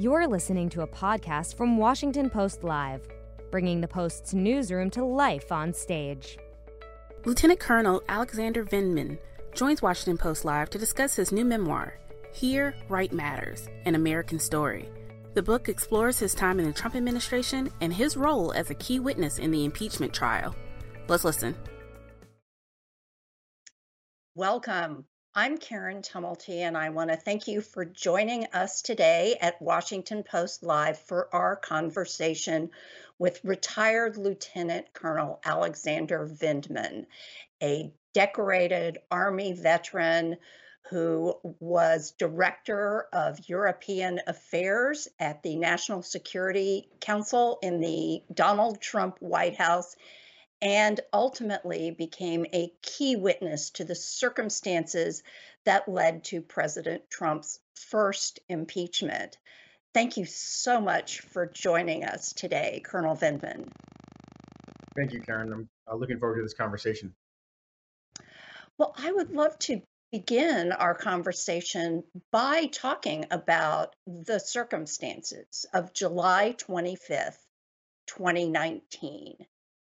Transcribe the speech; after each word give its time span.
You're 0.00 0.28
listening 0.28 0.68
to 0.68 0.82
a 0.82 0.86
podcast 0.86 1.56
from 1.56 1.76
Washington 1.76 2.30
Post 2.30 2.62
Live, 2.62 3.08
bringing 3.50 3.80
the 3.80 3.88
Post's 3.88 4.32
newsroom 4.32 4.90
to 4.90 5.04
life 5.04 5.50
on 5.50 5.74
stage. 5.74 6.38
Lieutenant 7.24 7.58
Colonel 7.58 8.00
Alexander 8.08 8.64
Vindman 8.64 9.18
joins 9.56 9.82
Washington 9.82 10.16
Post 10.16 10.44
Live 10.44 10.70
to 10.70 10.78
discuss 10.78 11.16
his 11.16 11.32
new 11.32 11.44
memoir, 11.44 11.98
Here 12.32 12.76
Right 12.88 13.12
Matters 13.12 13.68
An 13.86 13.96
American 13.96 14.38
Story. 14.38 14.88
The 15.34 15.42
book 15.42 15.68
explores 15.68 16.16
his 16.16 16.32
time 16.32 16.60
in 16.60 16.66
the 16.66 16.72
Trump 16.72 16.94
administration 16.94 17.68
and 17.80 17.92
his 17.92 18.16
role 18.16 18.52
as 18.52 18.70
a 18.70 18.74
key 18.74 19.00
witness 19.00 19.40
in 19.40 19.50
the 19.50 19.64
impeachment 19.64 20.12
trial. 20.12 20.54
Let's 21.08 21.24
listen. 21.24 21.56
Welcome. 24.36 25.06
I'm 25.40 25.56
Karen 25.56 26.02
Tumulty, 26.02 26.62
and 26.62 26.76
I 26.76 26.88
want 26.88 27.10
to 27.10 27.16
thank 27.16 27.46
you 27.46 27.60
for 27.60 27.84
joining 27.84 28.46
us 28.46 28.82
today 28.82 29.36
at 29.40 29.62
Washington 29.62 30.24
Post 30.24 30.64
Live 30.64 30.98
for 30.98 31.32
our 31.32 31.54
conversation 31.54 32.70
with 33.20 33.44
retired 33.44 34.16
Lieutenant 34.16 34.92
Colonel 34.92 35.38
Alexander 35.44 36.26
Vindman, 36.26 37.06
a 37.62 37.92
decorated 38.14 38.98
Army 39.12 39.52
veteran 39.52 40.38
who 40.90 41.36
was 41.60 42.14
director 42.18 43.06
of 43.12 43.48
European 43.48 44.20
Affairs 44.26 45.06
at 45.20 45.44
the 45.44 45.54
National 45.54 46.02
Security 46.02 46.88
Council 47.00 47.60
in 47.62 47.78
the 47.78 48.24
Donald 48.34 48.80
Trump 48.80 49.18
White 49.20 49.56
House 49.56 49.94
and 50.60 51.00
ultimately 51.12 51.90
became 51.90 52.46
a 52.52 52.72
key 52.82 53.16
witness 53.16 53.70
to 53.70 53.84
the 53.84 53.94
circumstances 53.94 55.22
that 55.64 55.88
led 55.88 56.24
to 56.24 56.40
President 56.40 57.08
Trump's 57.10 57.60
first 57.74 58.40
impeachment. 58.48 59.38
Thank 59.94 60.16
you 60.16 60.24
so 60.24 60.80
much 60.80 61.20
for 61.20 61.46
joining 61.46 62.04
us 62.04 62.32
today, 62.32 62.82
Colonel 62.84 63.16
Vindman. 63.16 63.68
Thank 64.96 65.12
you, 65.12 65.20
Karen. 65.20 65.52
I'm 65.52 65.68
uh, 65.90 65.94
looking 65.94 66.18
forward 66.18 66.36
to 66.36 66.42
this 66.42 66.54
conversation. 66.54 67.14
Well, 68.76 68.94
I 68.96 69.12
would 69.12 69.30
love 69.30 69.58
to 69.60 69.80
begin 70.10 70.72
our 70.72 70.94
conversation 70.94 72.02
by 72.32 72.66
talking 72.66 73.26
about 73.30 73.94
the 74.06 74.40
circumstances 74.40 75.66
of 75.72 75.92
July 75.92 76.54
25th, 76.58 77.38
2019 78.06 79.36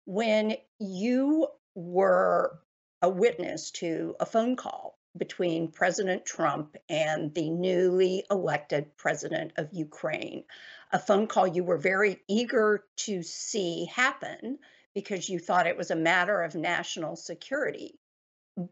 when 0.09 0.55
you 0.79 1.47
were 1.75 2.59
a 3.03 3.07
witness 3.07 3.69
to 3.69 4.15
a 4.19 4.25
phone 4.25 4.55
call 4.55 4.97
between 5.15 5.71
President 5.71 6.25
Trump 6.25 6.75
and 6.89 7.31
the 7.35 7.51
newly 7.51 8.25
elected 8.31 8.97
president 8.97 9.51
of 9.57 9.69
Ukraine, 9.71 10.45
a 10.91 10.97
phone 10.97 11.27
call 11.27 11.45
you 11.45 11.63
were 11.63 11.77
very 11.77 12.19
eager 12.27 12.85
to 12.95 13.21
see 13.21 13.85
happen 13.85 14.57
because 14.95 15.29
you 15.29 15.37
thought 15.37 15.67
it 15.67 15.77
was 15.77 15.91
a 15.91 15.95
matter 15.95 16.41
of 16.41 16.55
national 16.55 17.15
security. 17.15 17.99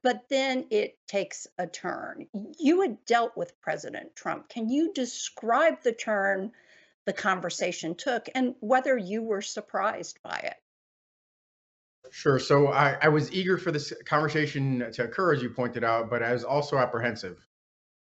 But 0.02 0.24
then 0.32 0.66
it 0.72 0.98
takes 1.08 1.46
a 1.60 1.68
turn. 1.68 2.26
You 2.58 2.82
had 2.82 3.06
dealt 3.06 3.38
with 3.38 3.62
President 3.62 4.16
Trump. 4.16 4.50
Can 4.50 4.70
you 4.70 4.92
describe 4.92 5.84
the 5.84 5.94
turn 5.94 6.54
the 7.06 7.14
conversation 7.14 7.94
took 7.94 8.28
and 8.34 8.56
whether 8.60 8.98
you 8.98 9.22
were 9.22 9.44
surprised 9.44 10.18
by 10.24 10.40
it? 10.44 10.58
Sure. 12.12 12.40
So 12.40 12.68
I, 12.68 12.98
I 13.02 13.08
was 13.10 13.32
eager 13.32 13.58
for 13.58 13.72
this 13.72 13.94
conversation 14.06 14.92
to 14.94 15.04
occur, 15.04 15.34
as 15.34 15.42
you 15.42 15.50
pointed 15.50 15.84
out, 15.84 16.10
but 16.10 16.24
I 16.24 16.34
was 16.34 16.44
also 16.44 16.78
apprehensive. 16.78 17.38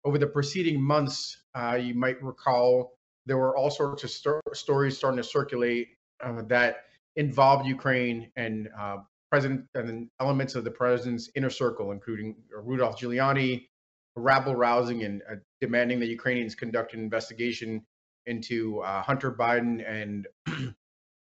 Over 0.03 0.17
the 0.17 0.27
preceding 0.27 0.81
months, 0.81 1.37
uh, 1.55 1.75
you 1.81 1.93
might 1.93 2.21
recall 2.23 2.97
there 3.25 3.37
were 3.37 3.55
all 3.55 3.69
sorts 3.69 4.03
of 4.03 4.09
sto- 4.09 4.41
stories 4.53 4.97
starting 4.97 5.17
to 5.17 5.23
circulate 5.23 5.89
uh, 6.23 6.41
that 6.47 6.85
involved 7.15 7.67
Ukraine 7.67 8.31
and 8.35 8.69
uh, 8.77 8.97
president 9.29 9.65
and 9.75 10.09
elements 10.19 10.55
of 10.55 10.63
the 10.63 10.71
president's 10.71 11.29
inner 11.35 11.49
circle, 11.49 11.91
including 11.91 12.35
Rudolph 12.51 12.99
Giuliani, 12.99 13.67
rabble 14.15 14.55
rousing 14.55 15.03
and 15.03 15.21
uh, 15.31 15.35
demanding 15.61 15.99
that 15.99 16.07
Ukrainians 16.07 16.55
conduct 16.55 16.93
an 16.93 16.99
investigation 16.99 17.85
into 18.25 18.79
uh, 18.81 19.01
Hunter 19.01 19.31
Biden 19.31 19.83
and 19.87 20.27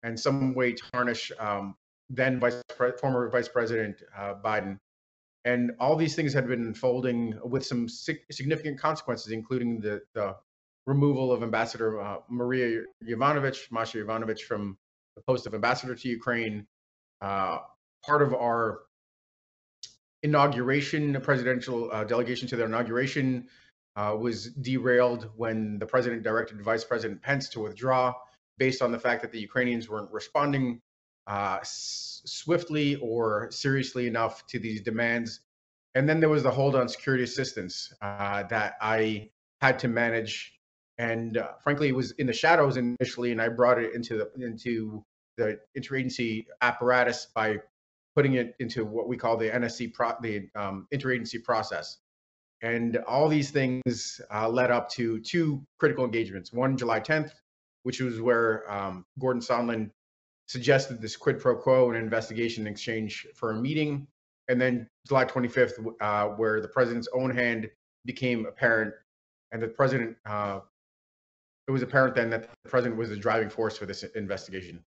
and 0.02 0.18
some 0.18 0.54
way 0.54 0.74
tarnish 0.74 1.32
um, 1.38 1.74
then 2.10 2.38
vice 2.40 2.62
former 3.00 3.28
Vice 3.30 3.48
President 3.48 4.02
uh, 4.16 4.34
Biden. 4.44 4.78
And 5.44 5.72
all 5.78 5.96
these 5.96 6.16
things 6.16 6.32
had 6.32 6.48
been 6.48 6.66
unfolding 6.66 7.38
with 7.44 7.64
some 7.64 7.88
sig- 7.88 8.24
significant 8.30 8.80
consequences, 8.80 9.32
including 9.32 9.80
the, 9.80 10.02
the 10.14 10.34
removal 10.86 11.32
of 11.32 11.42
Ambassador 11.42 12.00
uh, 12.00 12.18
Maria 12.28 12.82
Yovanovitch, 13.04 13.70
Masha 13.70 13.98
Yovanovitch, 13.98 14.40
from 14.42 14.76
the 15.14 15.22
post 15.22 15.46
of 15.46 15.54
ambassador 15.54 15.94
to 15.94 16.08
Ukraine. 16.08 16.66
Uh, 17.20 17.58
part 18.04 18.22
of 18.22 18.34
our 18.34 18.80
inauguration, 20.22 21.18
presidential 21.20 21.90
uh, 21.92 22.04
delegation 22.04 22.48
to 22.48 22.56
their 22.56 22.66
inauguration, 22.66 23.48
uh, 23.96 24.16
was 24.18 24.48
derailed 24.52 25.30
when 25.36 25.78
the 25.78 25.86
president 25.86 26.22
directed 26.22 26.60
Vice 26.60 26.84
President 26.84 27.22
Pence 27.22 27.48
to 27.50 27.60
withdraw 27.60 28.12
based 28.58 28.82
on 28.82 28.92
the 28.92 28.98
fact 28.98 29.22
that 29.22 29.32
the 29.32 29.40
Ukrainians 29.40 29.88
weren't 29.88 30.10
responding 30.12 30.80
uh, 31.26 31.58
swiftly 31.62 32.96
or 32.96 33.50
seriously 33.50 34.06
enough 34.06 34.46
to 34.48 34.58
these 34.58 34.82
demands. 34.82 35.40
And 35.94 36.08
then 36.08 36.20
there 36.20 36.28
was 36.28 36.42
the 36.42 36.50
hold 36.50 36.74
on 36.76 36.88
security 36.88 37.24
assistance 37.24 37.92
uh, 38.02 38.44
that 38.44 38.74
I 38.80 39.30
had 39.60 39.78
to 39.80 39.88
manage. 39.88 40.52
And 40.98 41.36
uh, 41.38 41.52
frankly, 41.62 41.88
it 41.88 41.94
was 41.94 42.12
in 42.12 42.26
the 42.26 42.32
shadows 42.32 42.76
initially, 42.76 43.32
and 43.32 43.40
I 43.40 43.48
brought 43.48 43.78
it 43.78 43.94
into 43.94 44.16
the 44.16 44.44
into 44.44 45.04
the 45.36 45.58
interagency 45.76 46.46
apparatus 46.62 47.26
by 47.34 47.58
putting 48.14 48.34
it 48.34 48.54
into 48.58 48.84
what 48.84 49.08
we 49.08 49.16
call 49.16 49.36
the 49.36 49.50
NSC, 49.50 49.92
pro- 49.92 50.14
the 50.22 50.48
um, 50.54 50.86
interagency 50.92 51.42
process. 51.42 51.98
And 52.62 52.96
all 53.06 53.28
these 53.28 53.50
things 53.50 54.20
uh, 54.32 54.48
led 54.48 54.70
up 54.70 54.88
to 54.92 55.20
two 55.20 55.62
critical 55.78 56.04
engagements. 56.04 56.50
One, 56.50 56.78
July 56.78 57.00
10th, 57.00 57.30
which 57.82 58.00
was 58.00 58.18
where 58.18 58.70
um, 58.72 59.04
Gordon 59.18 59.42
Sondland 59.42 59.90
suggested 60.46 61.00
this 61.00 61.16
quid 61.16 61.38
pro 61.38 61.56
quo, 61.56 61.90
an 61.90 61.96
investigation 61.96 62.66
in 62.66 62.72
exchange 62.72 63.26
for 63.34 63.50
a 63.50 63.54
meeting. 63.54 64.06
And 64.48 64.60
then 64.60 64.88
July 65.06 65.24
25th, 65.24 65.94
uh, 66.00 66.28
where 66.36 66.60
the 66.60 66.68
president's 66.68 67.08
own 67.12 67.30
hand 67.30 67.68
became 68.04 68.46
apparent, 68.46 68.94
and 69.52 69.60
the 69.60 69.68
president, 69.68 70.16
uh, 70.24 70.60
it 71.66 71.72
was 71.72 71.82
apparent 71.82 72.14
then 72.14 72.30
that 72.30 72.42
the 72.42 72.70
president 72.70 72.96
was 72.96 73.08
the 73.08 73.16
driving 73.16 73.50
force 73.50 73.76
for 73.76 73.86
this 73.86 74.04
investigation. 74.04 74.84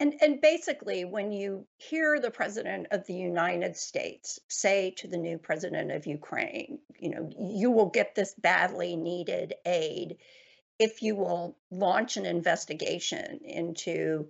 And, 0.00 0.14
and 0.22 0.40
basically, 0.40 1.04
when 1.04 1.30
you 1.30 1.66
hear 1.76 2.18
the 2.18 2.30
president 2.30 2.86
of 2.90 3.06
the 3.06 3.14
United 3.14 3.76
States 3.76 4.40
say 4.48 4.94
to 4.96 5.06
the 5.06 5.18
new 5.18 5.36
president 5.38 5.92
of 5.92 6.06
Ukraine, 6.06 6.78
you 6.98 7.10
know, 7.10 7.30
you 7.38 7.70
will 7.70 7.90
get 7.90 8.14
this 8.14 8.34
badly 8.34 8.96
needed 8.96 9.54
aid 9.66 10.16
if 10.78 11.02
you 11.02 11.16
will 11.16 11.56
launch 11.70 12.16
an 12.16 12.26
investigation 12.26 13.40
into 13.44 14.28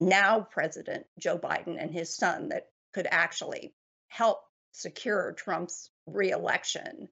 now 0.00 0.40
President 0.40 1.06
Joe 1.18 1.38
Biden 1.38 1.80
and 1.80 1.90
his 1.90 2.14
son 2.14 2.48
that 2.50 2.68
could 2.92 3.06
actually 3.10 3.74
help 4.08 4.40
secure 4.72 5.32
Trump's 5.32 5.90
reelection, 6.06 7.08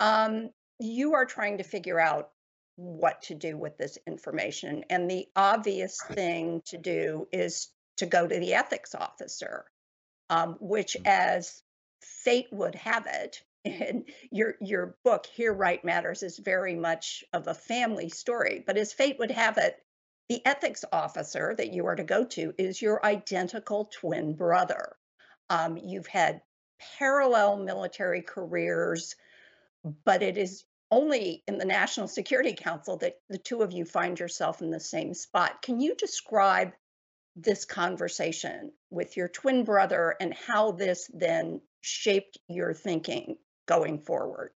um, 0.00 0.50
you 0.78 1.14
are 1.14 1.26
trying 1.26 1.58
to 1.58 1.64
figure 1.64 2.00
out 2.00 2.30
what 2.76 3.22
to 3.22 3.34
do 3.34 3.56
with 3.56 3.76
this 3.76 3.98
information. 4.06 4.84
And 4.88 5.10
the 5.10 5.26
obvious 5.36 6.00
thing 6.12 6.62
to 6.66 6.78
do 6.78 7.28
is 7.32 7.68
to 7.98 8.06
go 8.06 8.26
to 8.26 8.38
the 8.38 8.54
ethics 8.54 8.94
officer, 8.94 9.66
um, 10.30 10.56
which, 10.60 10.96
mm. 10.98 11.06
as 11.06 11.62
fate 12.00 12.48
would 12.50 12.74
have 12.76 13.06
it, 13.06 13.42
and 13.64 14.04
your 14.30 14.54
your 14.60 14.96
book 15.04 15.26
here 15.26 15.52
right 15.52 15.84
matters 15.84 16.22
is 16.22 16.38
very 16.38 16.74
much 16.74 17.24
of 17.32 17.46
a 17.46 17.54
family 17.54 18.08
story 18.08 18.64
but 18.66 18.78
as 18.78 18.92
fate 18.92 19.18
would 19.18 19.30
have 19.30 19.58
it 19.58 19.76
the 20.30 20.46
ethics 20.46 20.84
officer 20.92 21.56
that 21.58 21.72
you 21.72 21.86
are 21.86 21.96
to 21.96 22.04
go 22.04 22.24
to 22.24 22.54
is 22.56 22.80
your 22.80 23.04
identical 23.04 23.86
twin 23.86 24.32
brother. 24.32 24.94
Um, 25.50 25.76
you've 25.76 26.06
had 26.06 26.40
parallel 26.98 27.56
military 27.56 28.22
careers 28.22 29.16
but 30.04 30.22
it 30.22 30.38
is 30.38 30.62
only 30.92 31.42
in 31.48 31.58
the 31.58 31.64
national 31.64 32.06
security 32.06 32.52
council 32.52 32.96
that 32.98 33.16
the 33.28 33.38
two 33.38 33.62
of 33.62 33.72
you 33.72 33.84
find 33.84 34.20
yourself 34.20 34.62
in 34.62 34.70
the 34.70 34.78
same 34.78 35.14
spot. 35.14 35.62
Can 35.62 35.80
you 35.80 35.96
describe 35.96 36.74
this 37.34 37.64
conversation 37.64 38.70
with 38.88 39.16
your 39.16 39.26
twin 39.26 39.64
brother 39.64 40.14
and 40.20 40.32
how 40.32 40.70
this 40.70 41.10
then 41.12 41.60
shaped 41.80 42.38
your 42.46 42.72
thinking 42.72 43.36
going 43.70 43.98
forward. 44.00 44.50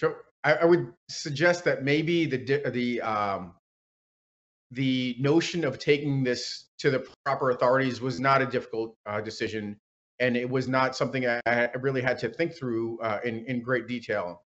So 0.00 0.14
I, 0.42 0.54
I 0.54 0.64
would 0.64 0.92
suggest 1.10 1.64
that 1.64 1.84
maybe 1.84 2.26
the 2.26 2.70
the 2.70 3.02
um, 3.02 3.52
the 4.70 5.16
notion 5.20 5.64
of 5.64 5.78
taking 5.78 6.24
this 6.24 6.70
to 6.78 6.90
the 6.90 7.06
proper 7.24 7.50
authorities 7.50 8.00
was 8.00 8.18
not 8.18 8.40
a 8.40 8.46
difficult 8.46 8.96
uh, 9.06 9.20
decision, 9.20 9.76
and 10.18 10.36
it 10.36 10.48
was 10.48 10.66
not 10.68 10.96
something 10.96 11.26
I, 11.26 11.40
I, 11.46 11.70
really 11.80 12.00
had 12.00 12.18
to 12.20 12.30
think 12.30 12.54
through 12.54 12.98
uh, 13.00 13.20
in 13.24 13.44
in 13.46 13.62
great 13.62 13.86
detail. 13.86 14.42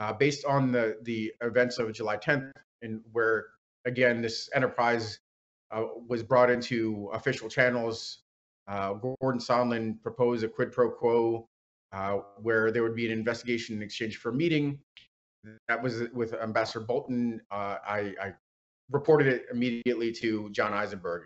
uh, 0.00 0.12
based 0.12 0.44
on 0.44 0.72
the 0.72 0.96
the 1.02 1.32
events 1.42 1.78
of 1.78 1.92
July 1.92 2.18
10th, 2.18 2.52
and 2.82 3.00
where 3.12 3.46
again 3.86 4.20
this 4.20 4.48
enterprise 4.54 5.18
uh, 5.70 5.84
was 6.08 6.22
brought 6.22 6.50
into 6.50 7.10
official 7.14 7.48
channels. 7.48 8.22
Uh, 8.68 8.92
Gordon 8.94 9.40
Sondland 9.40 10.02
proposed 10.02 10.44
a 10.44 10.48
quid 10.48 10.70
pro 10.70 10.90
quo 10.90 11.49
uh, 11.92 12.18
where 12.40 12.70
there 12.70 12.82
would 12.82 12.94
be 12.94 13.06
an 13.06 13.12
investigation 13.12 13.76
in 13.76 13.82
exchange 13.82 14.18
for 14.18 14.30
a 14.30 14.34
meeting. 14.34 14.78
That 15.68 15.82
was 15.82 16.02
with 16.12 16.34
Ambassador 16.34 16.84
Bolton. 16.84 17.40
Uh, 17.50 17.76
I, 17.86 18.14
I 18.22 18.34
reported 18.90 19.26
it 19.26 19.46
immediately 19.50 20.12
to 20.12 20.50
John 20.50 20.72
Eisenberg. 20.72 21.22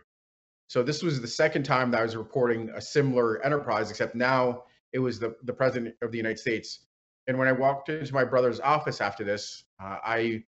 So 0.69 0.83
this 0.83 1.03
was 1.03 1.21
the 1.21 1.29
second 1.29 1.65
time 1.65 1.91
that 1.91 2.01
I 2.01 2.03
was 2.03 2.17
reporting 2.17 2.71
a 2.75 2.81
similar 2.81 3.45
enterprise, 3.45 3.91
except 3.91 4.15
now 4.15 4.65
it 4.93 4.99
was 4.99 5.19
the, 5.19 5.37
the 5.43 5.53
president 5.53 5.95
of 6.03 6.11
the 6.11 6.17
United 6.17 6.39
States. 6.39 6.87
And 7.27 7.39
when 7.39 7.49
I 7.49 7.53
walked 7.53 7.89
into 7.89 8.15
my 8.15 8.25
brother's 8.25 8.61
office 8.61 9.01
after 9.01 9.25
this, 9.25 9.65
uh, 9.83 9.99
I 10.05 10.45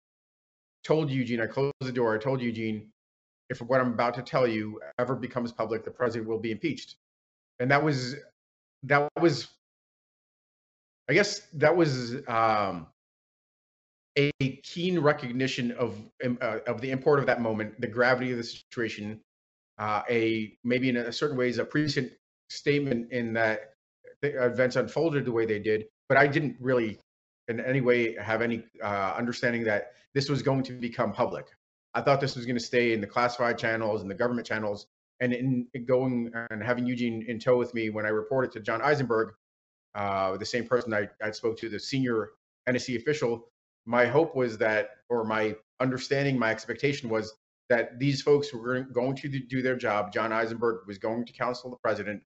told 0.83 1.11
Eugene, 1.11 1.41
I 1.41 1.47
closed 1.47 1.73
the 1.81 1.91
door, 1.91 2.15
I 2.15 2.17
told 2.17 2.41
Eugene, 2.41 2.89
if 3.49 3.61
what 3.61 3.81
I'm 3.81 3.93
about 3.93 4.13
to 4.15 4.21
tell 4.21 4.47
you 4.47 4.79
ever 4.97 5.15
becomes 5.15 5.51
public, 5.51 5.83
the 5.83 5.91
president 5.91 6.29
will 6.29 6.39
be 6.39 6.51
impeached. 6.51 6.95
And 7.59 7.69
that 7.69 7.83
was, 7.83 8.15
that 8.83 9.07
was, 9.19 9.49
I 11.11 11.13
guess 11.13 11.41
that 11.55 11.75
was 11.75 12.15
um, 12.29 12.87
a 14.17 14.31
keen 14.63 14.97
recognition 14.97 15.73
of 15.73 16.01
um, 16.23 16.37
uh, 16.39 16.59
of 16.65 16.79
the 16.79 16.89
import 16.89 17.19
of 17.19 17.25
that 17.25 17.41
moment, 17.41 17.81
the 17.81 17.87
gravity 17.87 18.31
of 18.31 18.37
the 18.37 18.45
situation, 18.45 19.19
uh, 19.77 20.03
a 20.09 20.57
maybe 20.63 20.87
in 20.87 20.95
a 20.95 21.11
certain 21.11 21.35
ways 21.35 21.57
a 21.57 21.65
prescient 21.65 22.13
statement 22.49 23.11
in 23.11 23.33
that 23.33 23.73
the 24.21 24.41
events 24.41 24.77
unfolded 24.77 25.25
the 25.25 25.33
way 25.33 25.45
they 25.45 25.59
did, 25.59 25.83
but 26.07 26.17
I 26.17 26.27
didn't 26.27 26.55
really 26.61 26.97
in 27.49 27.59
any 27.59 27.81
way 27.81 28.15
have 28.15 28.41
any 28.41 28.63
uh, 28.81 29.13
understanding 29.17 29.65
that 29.65 29.91
this 30.13 30.29
was 30.29 30.41
going 30.41 30.63
to 30.63 30.71
become 30.71 31.11
public. 31.11 31.47
I 31.93 31.99
thought 31.99 32.21
this 32.21 32.37
was 32.37 32.45
going 32.45 32.57
to 32.57 32.63
stay 32.63 32.93
in 32.93 33.01
the 33.01 33.07
classified 33.07 33.57
channels 33.57 34.01
and 34.01 34.09
the 34.09 34.15
government 34.15 34.47
channels. 34.47 34.87
And 35.19 35.33
in 35.33 35.67
going 35.85 36.31
and 36.51 36.63
having 36.63 36.87
Eugene 36.87 37.25
in 37.27 37.37
tow 37.37 37.57
with 37.57 37.73
me 37.73 37.89
when 37.89 38.05
I 38.05 38.09
reported 38.09 38.53
to 38.53 38.61
John 38.61 38.81
Eisenberg, 38.81 39.33
uh, 39.95 40.37
the 40.37 40.45
same 40.45 40.65
person 40.65 40.93
I, 40.93 41.09
I 41.21 41.31
spoke 41.31 41.57
to, 41.59 41.69
the 41.69 41.79
senior 41.79 42.29
NSC 42.67 42.97
official, 42.97 43.49
my 43.85 44.05
hope 44.05 44.35
was 44.35 44.57
that, 44.59 44.91
or 45.09 45.23
my 45.23 45.55
understanding, 45.79 46.37
my 46.37 46.51
expectation 46.51 47.09
was 47.09 47.33
that 47.69 47.99
these 47.99 48.21
folks 48.21 48.53
were 48.53 48.81
going 48.81 49.15
to 49.15 49.27
do 49.27 49.61
their 49.61 49.75
job. 49.75 50.11
John 50.11 50.31
Eisenberg 50.31 50.87
was 50.87 50.97
going 50.97 51.25
to 51.25 51.33
counsel 51.33 51.69
the 51.69 51.77
president 51.77 52.21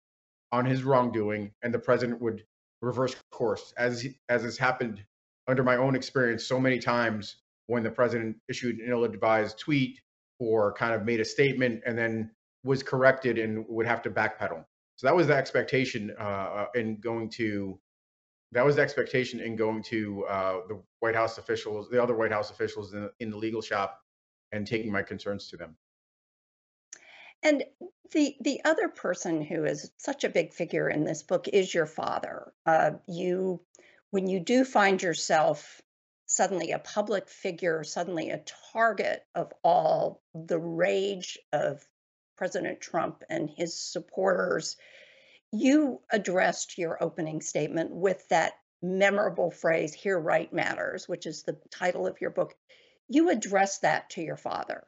on 0.51 0.65
his 0.65 0.83
wrongdoing, 0.83 1.51
and 1.61 1.73
the 1.73 1.79
president 1.79 2.21
would 2.21 2.43
reverse 2.81 3.15
course, 3.31 3.73
as 3.77 4.07
as 4.29 4.43
has 4.43 4.57
happened 4.57 5.03
under 5.47 5.63
my 5.63 5.75
own 5.77 5.95
experience 5.95 6.45
so 6.45 6.59
many 6.59 6.79
times 6.79 7.37
when 7.67 7.83
the 7.83 7.91
president 7.91 8.37
issued 8.47 8.79
an 8.79 8.89
ill-advised 8.89 9.57
tweet 9.57 9.99
or 10.39 10.73
kind 10.73 10.93
of 10.93 11.05
made 11.05 11.19
a 11.19 11.25
statement 11.25 11.81
and 11.85 11.97
then 11.97 12.31
was 12.63 12.83
corrected 12.83 13.37
and 13.37 13.65
would 13.67 13.85
have 13.85 14.01
to 14.01 14.09
backpedal. 14.09 14.65
So 14.95 15.07
that 15.07 15.15
was 15.15 15.27
the 15.27 15.35
expectation 15.35 16.13
uh, 16.19 16.23
uh 16.23 16.65
in 16.75 16.97
going 16.97 17.29
to 17.31 17.79
that 18.51 18.65
was 18.65 18.77
the 18.77 18.81
expectation 18.81 19.41
in 19.41 19.55
going 19.55 19.83
to 19.83 20.25
uh, 20.25 20.59
the 20.69 20.81
White 20.99 21.15
House 21.15 21.37
officials, 21.37 21.89
the 21.89 22.01
other 22.01 22.15
White 22.15 22.31
House 22.31 22.51
officials 22.51 22.93
in, 22.93 23.09
in 23.19 23.29
the 23.29 23.37
legal 23.37 23.61
shop, 23.61 23.99
and 24.51 24.65
taking 24.65 24.91
my 24.91 25.01
concerns 25.01 25.49
to 25.49 25.57
them. 25.57 25.75
And 27.43 27.63
the 28.11 28.35
the 28.39 28.61
other 28.63 28.87
person 28.87 29.41
who 29.41 29.65
is 29.65 29.91
such 29.97 30.23
a 30.23 30.29
big 30.29 30.53
figure 30.53 30.89
in 30.89 31.03
this 31.03 31.21
book 31.21 31.47
is 31.47 31.73
your 31.73 31.85
father. 31.85 32.53
Uh, 32.65 32.91
you, 33.07 33.61
when 34.11 34.27
you 34.27 34.39
do 34.39 34.63
find 34.63 35.01
yourself 35.01 35.81
suddenly 36.25 36.71
a 36.71 36.79
public 36.79 37.29
figure, 37.29 37.83
suddenly 37.83 38.29
a 38.29 38.43
target 38.73 39.23
of 39.35 39.53
all 39.63 40.21
the 40.33 40.59
rage 40.59 41.37
of 41.51 41.85
President 42.37 42.81
Trump 42.81 43.23
and 43.29 43.49
his 43.49 43.77
supporters, 43.77 44.77
you 45.51 46.01
addressed 46.11 46.77
your 46.77 47.01
opening 47.01 47.41
statement 47.41 47.91
with 47.91 48.27
that 48.29 48.53
memorable 48.81 49.51
phrase, 49.51 49.93
Here 49.93 50.19
Right 50.19 50.51
Matters, 50.51 51.07
which 51.07 51.25
is 51.25 51.43
the 51.43 51.57
title 51.71 52.07
of 52.07 52.19
your 52.21 52.29
book. 52.29 52.55
You 53.07 53.29
addressed 53.29 53.81
that 53.81 54.09
to 54.11 54.21
your 54.21 54.37
father 54.37 54.85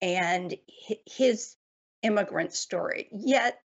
and 0.00 0.54
his 1.06 1.56
immigrant 2.02 2.52
story. 2.52 3.08
Yet, 3.12 3.60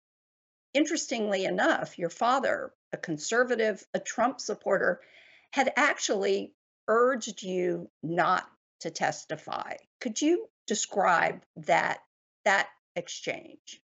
interestingly 0.73 1.45
enough, 1.45 1.99
your 1.99 2.09
father, 2.09 2.73
a 2.91 2.97
conservative, 2.97 3.85
a 3.93 3.99
Trump 3.99 4.39
supporter, 4.39 5.01
had 5.51 5.71
actually 5.75 6.53
urged 6.87 7.43
you 7.43 7.89
not 8.01 8.49
to 8.79 8.89
testify. 8.89 9.75
Could 10.01 10.21
you 10.21 10.47
describe 10.67 11.43
that 11.57 11.99
that 12.45 12.67
exchange? 12.95 13.81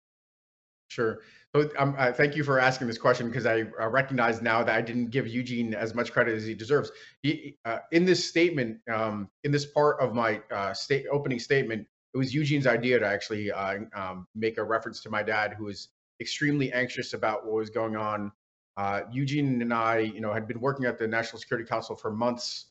Sure. 0.87 1.19
So 1.55 1.69
um, 1.77 1.95
uh, 1.97 2.11
thank 2.11 2.35
you 2.35 2.43
for 2.43 2.59
asking 2.59 2.87
this 2.87 2.97
question 2.97 3.27
because 3.27 3.45
I 3.45 3.63
uh, 3.81 3.87
recognize 3.87 4.41
now 4.41 4.63
that 4.63 4.75
I 4.75 4.81
didn't 4.81 5.09
give 5.09 5.27
Eugene 5.27 5.73
as 5.73 5.95
much 5.95 6.11
credit 6.11 6.35
as 6.35 6.45
he 6.45 6.53
deserves. 6.53 6.91
He, 7.21 7.57
uh, 7.65 7.79
in 7.91 8.05
this 8.05 8.27
statement, 8.27 8.79
um, 8.91 9.29
in 9.43 9.51
this 9.51 9.65
part 9.65 9.99
of 9.99 10.13
my 10.13 10.41
uh, 10.53 10.73
state 10.73 11.05
opening 11.11 11.39
statement, 11.39 11.87
it 12.13 12.17
was 12.17 12.33
Eugene's 12.33 12.67
idea 12.67 12.99
to 12.99 13.05
actually 13.05 13.51
uh, 13.51 13.79
um, 13.95 14.27
make 14.35 14.57
a 14.57 14.63
reference 14.63 15.01
to 15.01 15.09
my 15.09 15.23
dad, 15.23 15.55
who 15.57 15.65
was 15.65 15.89
extremely 16.21 16.71
anxious 16.71 17.13
about 17.13 17.45
what 17.45 17.55
was 17.55 17.69
going 17.69 17.95
on. 17.95 18.31
Uh, 18.77 19.01
Eugene 19.11 19.61
and 19.61 19.73
I, 19.73 19.99
you 19.99 20.21
know, 20.21 20.33
had 20.33 20.47
been 20.47 20.59
working 20.59 20.85
at 20.85 20.97
the 20.97 21.07
National 21.07 21.39
Security 21.39 21.67
Council 21.67 21.95
for 21.95 22.11
months 22.11 22.67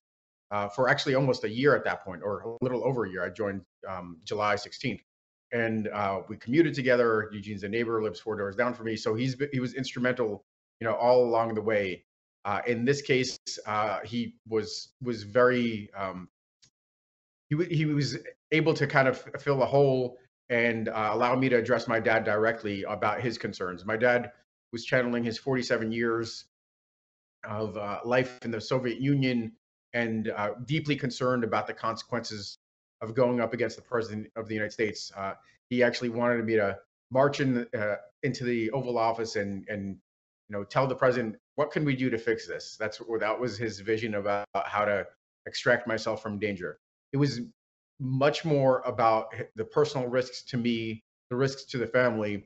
for 0.74 0.88
actually 0.88 1.16
almost 1.16 1.42
a 1.42 1.48
year 1.48 1.74
at 1.74 1.84
that 1.84 2.04
point, 2.04 2.22
or 2.22 2.40
a 2.42 2.64
little 2.64 2.84
over 2.84 3.06
a 3.06 3.10
year. 3.10 3.24
I 3.24 3.28
joined 3.28 3.62
um, 3.88 4.18
July 4.24 4.54
16th, 4.54 5.00
and 5.54 5.88
uh, 5.88 6.20
we 6.28 6.36
commuted 6.36 6.74
together. 6.74 7.30
Eugene's 7.32 7.62
a 7.62 7.68
neighbor, 7.68 8.02
lives 8.02 8.20
four 8.20 8.36
doors 8.36 8.56
down 8.56 8.74
from 8.74 8.86
me, 8.86 8.96
so 8.96 9.14
he's 9.14 9.36
he 9.52 9.60
was 9.60 9.74
instrumental, 9.74 10.44
you 10.80 10.86
know, 10.86 10.94
all 10.94 11.24
along 11.24 11.54
the 11.54 11.62
way. 11.62 12.04
Uh, 12.44 12.60
in 12.66 12.84
this 12.84 13.00
case, 13.00 13.38
uh, 13.66 14.00
he 14.04 14.34
was 14.48 14.88
was 15.00 15.22
very 15.22 15.88
um, 15.96 16.28
he 17.48 17.64
he 17.66 17.86
was 17.86 18.18
able 18.50 18.74
to 18.74 18.86
kind 18.86 19.06
of 19.06 19.24
fill 19.38 19.62
a 19.62 19.66
hole 19.66 20.18
and 20.50 20.88
uh, 20.88 21.10
allow 21.12 21.36
me 21.36 21.48
to 21.48 21.56
address 21.56 21.88
my 21.88 22.00
dad 22.00 22.24
directly 22.24 22.82
about 22.82 23.20
his 23.20 23.38
concerns. 23.38 23.86
My 23.86 23.96
dad 23.96 24.32
was 24.72 24.84
channeling 24.84 25.24
his 25.24 25.38
47 25.38 25.92
years 25.92 26.46
of 27.48 27.76
uh, 27.76 28.00
life 28.04 28.44
in 28.44 28.50
the 28.50 28.60
Soviet 28.60 29.00
Union 29.00 29.52
and 29.94 30.28
uh, 30.36 30.50
deeply 30.66 30.96
concerned 30.96 31.44
about 31.44 31.66
the 31.66 31.72
consequences 31.72 32.58
of 33.04 33.14
going 33.14 33.40
up 33.40 33.52
against 33.52 33.76
the 33.76 33.82
president 33.82 34.28
of 34.36 34.48
the 34.48 34.54
United 34.54 34.72
States. 34.72 35.12
Uh, 35.16 35.34
he 35.68 35.82
actually 35.82 36.08
wanted 36.08 36.44
me 36.44 36.54
to 36.56 36.78
march 37.10 37.40
in, 37.40 37.66
uh, 37.76 37.96
into 38.22 38.44
the 38.44 38.70
Oval 38.70 38.98
Office 38.98 39.36
and 39.36 39.66
and 39.68 39.96
you 40.48 40.56
know 40.56 40.64
tell 40.64 40.86
the 40.86 40.94
president 40.94 41.36
what 41.56 41.70
can 41.70 41.84
we 41.84 41.94
do 41.94 42.10
to 42.10 42.18
fix 42.18 42.46
this. 42.46 42.76
That's 42.78 43.00
that 43.20 43.38
was 43.38 43.56
his 43.56 43.80
vision 43.80 44.14
about 44.14 44.46
how 44.54 44.84
to 44.84 45.06
extract 45.46 45.86
myself 45.86 46.22
from 46.22 46.38
danger. 46.38 46.78
It 47.12 47.18
was 47.18 47.40
much 48.00 48.44
more 48.44 48.82
about 48.84 49.32
the 49.54 49.64
personal 49.64 50.08
risks 50.08 50.42
to 50.46 50.56
me, 50.56 51.04
the 51.30 51.36
risks 51.36 51.64
to 51.66 51.78
the 51.78 51.86
family, 51.86 52.44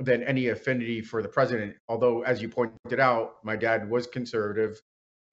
than 0.00 0.22
any 0.22 0.48
affinity 0.48 1.00
for 1.00 1.22
the 1.22 1.28
president. 1.28 1.76
Although, 1.88 2.22
as 2.22 2.40
you 2.42 2.48
pointed 2.48 3.00
out, 3.00 3.36
my 3.44 3.56
dad 3.56 3.88
was 3.88 4.06
conservative. 4.06 4.80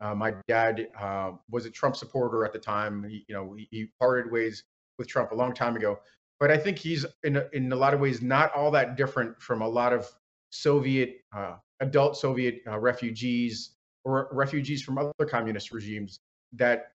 Uh, 0.05 0.13
my 0.13 0.33
dad 0.47 0.87
uh, 0.99 1.31
was 1.49 1.65
a 1.65 1.69
Trump 1.71 1.95
supporter 1.95 2.45
at 2.45 2.53
the 2.53 2.59
time. 2.59 3.03
He, 3.03 3.25
you 3.27 3.33
know, 3.33 3.53
he, 3.53 3.67
he, 3.71 3.87
parted 3.99 4.31
ways 4.31 4.63
with 4.99 5.07
Trump 5.07 5.31
a 5.31 5.35
long 5.35 5.53
time 5.53 5.75
ago. 5.75 5.99
But 6.39 6.51
I 6.51 6.57
think 6.57 6.77
he's 6.77 7.05
in 7.23 7.37
a, 7.37 7.45
in 7.53 7.71
a 7.71 7.75
lot 7.75 7.93
of 7.93 7.99
ways 7.99 8.21
not 8.21 8.53
all 8.53 8.69
that 8.71 8.97
different 8.97 9.41
from 9.41 9.61
a 9.61 9.67
lot 9.67 9.93
of 9.93 10.07
Soviet 10.51 11.21
uh, 11.35 11.55
adult 11.79 12.17
Soviet 12.17 12.61
uh, 12.67 12.77
refugees 12.77 13.71
or 14.03 14.29
refugees 14.31 14.83
from 14.83 14.97
other 14.97 15.25
communist 15.27 15.71
regimes 15.71 16.19
that 16.53 16.91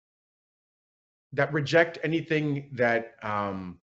that 1.33 1.51
reject 1.51 1.97
anything 2.03 2.69
that 2.73 3.13
um, 3.23 3.79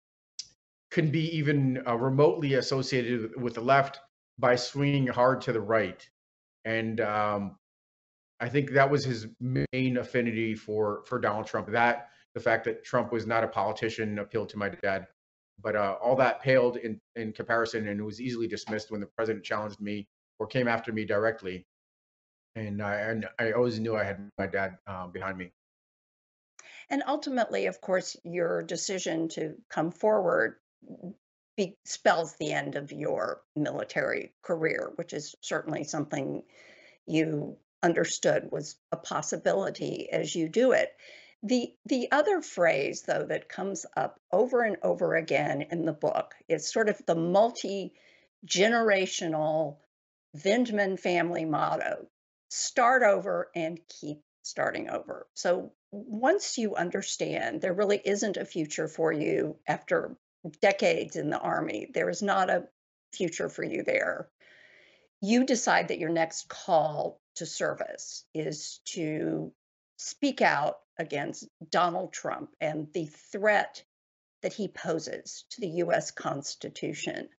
can 0.91 1.11
be 1.11 1.35
even 1.37 1.81
uh, 1.87 1.95
remotely 1.95 2.55
associated 2.55 3.31
with 3.41 3.53
the 3.53 3.61
left 3.61 3.99
by 4.37 4.55
swinging 4.55 5.07
hard 5.07 5.39
to 5.41 5.53
the 5.53 5.61
right. 5.61 6.07
And 6.65 6.99
um, 7.01 7.57
I 8.43 8.49
think 8.49 8.71
that 8.71 8.91
was 8.91 9.05
his 9.05 9.25
main 9.39 9.95
affinity 9.95 10.53
for 10.53 11.03
for 11.05 11.17
Donald 11.17 11.47
Trump. 11.47 11.71
That 11.71 12.09
the 12.33 12.41
fact 12.41 12.65
that 12.65 12.83
Trump 12.83 13.13
was 13.13 13.25
not 13.25 13.45
a 13.45 13.47
politician 13.47 14.19
appealed 14.19 14.49
to 14.49 14.57
my 14.57 14.67
dad, 14.67 15.07
but 15.61 15.77
uh, 15.77 15.95
all 16.01 16.17
that 16.17 16.41
paled 16.41 16.75
in 16.75 16.99
in 17.15 17.31
comparison, 17.31 17.87
and 17.87 18.03
was 18.03 18.19
easily 18.19 18.47
dismissed 18.47 18.91
when 18.91 18.99
the 18.99 19.07
president 19.15 19.45
challenged 19.45 19.79
me 19.79 20.09
or 20.39 20.47
came 20.47 20.67
after 20.67 20.91
me 20.91 21.05
directly. 21.05 21.65
And 22.57 22.81
I 22.81 22.95
and 22.95 23.29
I 23.39 23.53
always 23.53 23.79
knew 23.79 23.95
I 23.95 24.03
had 24.03 24.29
my 24.37 24.47
dad 24.47 24.77
uh, 24.87 25.07
behind 25.07 25.37
me. 25.37 25.53
And 26.89 27.01
ultimately, 27.07 27.67
of 27.67 27.79
course, 27.79 28.17
your 28.25 28.61
decision 28.61 29.29
to 29.29 29.53
come 29.69 29.89
forward 29.89 30.57
be, 31.55 31.77
spells 31.85 32.35
the 32.35 32.51
end 32.51 32.75
of 32.75 32.91
your 32.91 33.41
military 33.55 34.33
career, 34.41 34.91
which 34.97 35.13
is 35.13 35.33
certainly 35.39 35.85
something 35.85 36.43
you 37.05 37.57
understood 37.83 38.49
was 38.51 38.75
a 38.91 38.97
possibility 38.97 40.09
as 40.11 40.35
you 40.35 40.49
do 40.49 40.71
it. 40.71 40.89
The 41.43 41.75
the 41.85 42.11
other 42.11 42.41
phrase 42.41 43.01
though 43.01 43.25
that 43.25 43.49
comes 43.49 43.85
up 43.97 44.19
over 44.31 44.63
and 44.63 44.77
over 44.81 45.15
again 45.15 45.63
in 45.69 45.85
the 45.85 45.93
book 45.93 46.33
is 46.47 46.71
sort 46.71 46.89
of 46.89 47.01
the 47.05 47.15
multi-generational 47.15 49.77
Vindman 50.35 50.99
family 50.99 51.45
motto. 51.45 52.07
Start 52.49 53.03
over 53.03 53.51
and 53.55 53.79
keep 53.89 54.21
starting 54.43 54.89
over. 54.89 55.27
So 55.33 55.71
once 55.91 56.57
you 56.57 56.75
understand 56.75 57.61
there 57.61 57.73
really 57.73 58.01
isn't 58.03 58.37
a 58.37 58.45
future 58.45 58.87
for 58.87 59.11
you 59.11 59.57
after 59.67 60.15
decades 60.61 61.15
in 61.15 61.29
the 61.29 61.39
army, 61.39 61.89
there 61.93 62.09
is 62.09 62.21
not 62.21 62.49
a 62.49 62.67
future 63.13 63.49
for 63.49 63.63
you 63.63 63.83
there. 63.83 64.27
You 65.21 65.45
decide 65.45 65.89
that 65.89 65.99
your 65.99 66.09
next 66.09 66.49
call 66.49 67.21
to 67.35 67.45
service 67.45 68.25
is 68.33 68.79
to 68.85 69.51
speak 69.97 70.41
out 70.41 70.77
against 70.97 71.47
Donald 71.69 72.13
Trump 72.13 72.51
and 72.61 72.87
the 72.93 73.05
threat 73.31 73.83
that 74.41 74.53
he 74.53 74.67
poses 74.67 75.45
to 75.51 75.61
the 75.61 75.69
US 75.83 76.11
Constitution. 76.11 77.29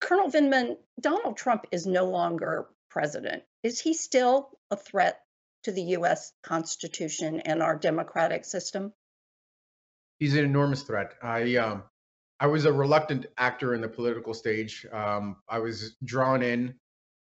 Colonel 0.00 0.30
Vindman, 0.30 0.76
Donald 1.00 1.36
Trump 1.36 1.66
is 1.72 1.86
no 1.86 2.04
longer 2.04 2.68
president. 2.88 3.42
Is 3.62 3.80
he 3.80 3.94
still 3.94 4.50
a 4.70 4.76
threat 4.76 5.20
to 5.64 5.72
the 5.72 5.82
US 5.96 6.32
Constitution 6.42 7.40
and 7.40 7.62
our 7.62 7.76
democratic 7.76 8.44
system? 8.44 8.92
He's 10.18 10.34
an 10.34 10.44
enormous 10.44 10.82
threat. 10.82 11.14
I 11.22 11.56
um, 11.56 11.84
I 12.40 12.46
was 12.46 12.64
a 12.64 12.72
reluctant 12.72 13.26
actor 13.36 13.74
in 13.74 13.80
the 13.80 13.88
political 13.88 14.34
stage. 14.34 14.86
Um, 14.92 15.36
I 15.48 15.58
was 15.58 15.96
drawn 16.04 16.42
in, 16.42 16.74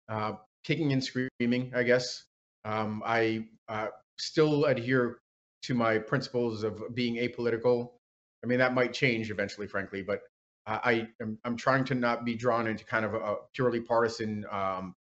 uh, 0.07 0.33
kicking 0.63 0.93
and 0.93 1.03
screaming, 1.03 1.73
I 1.75 1.83
guess. 1.83 2.23
Um, 2.65 3.01
I 3.05 3.47
uh, 3.67 3.87
still 4.19 4.65
adhere 4.65 5.19
to 5.63 5.73
my 5.73 5.97
principles 5.97 6.63
of 6.63 6.81
being 6.93 7.15
apolitical. 7.17 7.91
I 8.43 8.47
mean, 8.47 8.59
that 8.59 8.73
might 8.73 8.93
change 8.93 9.29
eventually, 9.29 9.67
frankly, 9.67 10.01
but 10.01 10.21
I 10.67 11.07
am 11.19 11.39
I'm 11.43 11.57
trying 11.57 11.85
to 11.85 11.95
not 11.95 12.23
be 12.23 12.35
drawn 12.35 12.67
into 12.67 12.85
kind 12.85 13.03
of 13.03 13.15
a 13.15 13.35
purely 13.53 13.81
partisan 13.81 14.45
um, 14.51 14.95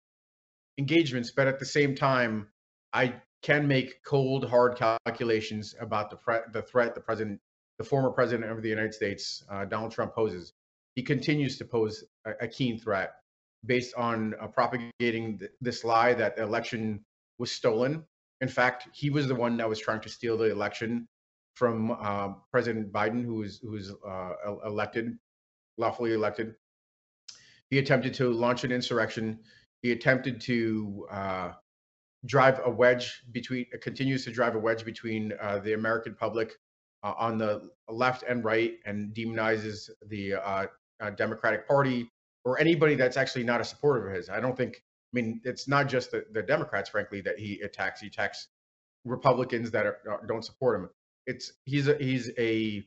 engagements, 0.78 1.32
but 1.34 1.48
at 1.48 1.58
the 1.58 1.64
same 1.64 1.94
time, 1.94 2.48
I 2.92 3.14
can 3.42 3.66
make 3.66 4.02
cold, 4.04 4.48
hard 4.48 4.76
calculations 4.76 5.74
about 5.80 6.10
the 6.10 6.16
pre- 6.16 6.46
the 6.52 6.62
threat 6.62 6.94
the 6.94 7.00
president, 7.00 7.40
the 7.78 7.84
former 7.84 8.10
president 8.10 8.50
of 8.50 8.62
the 8.62 8.68
United 8.68 8.94
States, 8.94 9.44
uh, 9.50 9.64
Donald 9.64 9.92
Trump 9.92 10.14
poses. 10.14 10.52
He 10.94 11.02
continues 11.02 11.58
to 11.58 11.64
pose 11.64 12.04
a, 12.26 12.32
a 12.42 12.48
keen 12.48 12.78
threat 12.78 13.12
based 13.64 13.94
on 13.96 14.34
uh, 14.40 14.46
propagating 14.46 15.38
th- 15.38 15.50
this 15.60 15.84
lie 15.84 16.14
that 16.14 16.36
the 16.36 16.42
election 16.42 17.04
was 17.38 17.50
stolen 17.52 18.04
in 18.40 18.48
fact, 18.48 18.88
he 18.92 19.10
was 19.10 19.28
the 19.28 19.34
one 19.34 19.56
that 19.56 19.68
was 19.68 19.80
trying 19.80 20.00
to 20.00 20.08
steal 20.08 20.36
the 20.36 20.50
election 20.50 21.08
from 21.54 21.90
uh, 21.90 22.34
President 22.52 22.92
Biden, 22.92 23.24
who 23.24 23.36
was 23.36 23.58
who 23.62 23.72
was 23.72 23.92
uh, 24.06 24.32
elected, 24.66 25.16
lawfully 25.78 26.12
elected. 26.12 26.54
He 27.70 27.78
attempted 27.78 28.14
to 28.14 28.30
launch 28.30 28.64
an 28.64 28.72
insurrection. 28.72 29.40
He 29.82 29.92
attempted 29.92 30.40
to 30.42 31.06
uh, 31.10 31.52
drive 32.26 32.60
a 32.64 32.70
wedge 32.70 33.22
between, 33.32 33.66
continues 33.80 34.24
to 34.24 34.30
drive 34.30 34.54
a 34.54 34.58
wedge 34.58 34.84
between 34.84 35.32
uh, 35.40 35.58
the 35.60 35.72
American 35.72 36.14
public 36.14 36.52
uh, 37.02 37.14
on 37.18 37.38
the 37.38 37.70
left 37.88 38.22
and 38.28 38.44
right, 38.44 38.74
and 38.84 39.14
demonizes 39.14 39.88
the 40.08 40.34
uh, 40.34 40.66
Democratic 41.16 41.66
Party 41.66 42.10
or 42.46 42.60
anybody 42.60 42.94
that's 42.94 43.16
actually 43.16 43.42
not 43.42 43.60
a 43.60 43.64
supporter 43.64 44.08
of 44.08 44.14
his. 44.14 44.30
I 44.30 44.38
don't 44.40 44.56
think 44.56 44.76
I 44.76 45.20
mean, 45.20 45.40
it's 45.44 45.66
not 45.66 45.88
just 45.88 46.12
the, 46.12 46.24
the 46.32 46.42
Democrats, 46.42 46.88
frankly, 46.88 47.20
that 47.22 47.38
he 47.38 47.60
attacks. 47.60 48.00
He 48.00 48.06
attacks 48.06 48.48
Republicans 49.04 49.72
that 49.72 49.84
are, 49.84 50.22
don't 50.26 50.44
support 50.44 50.80
him. 50.80 50.90
It's 51.26 51.52
he's 51.64 51.88
a 51.88 51.96
he's 51.96 52.30
a 52.38 52.86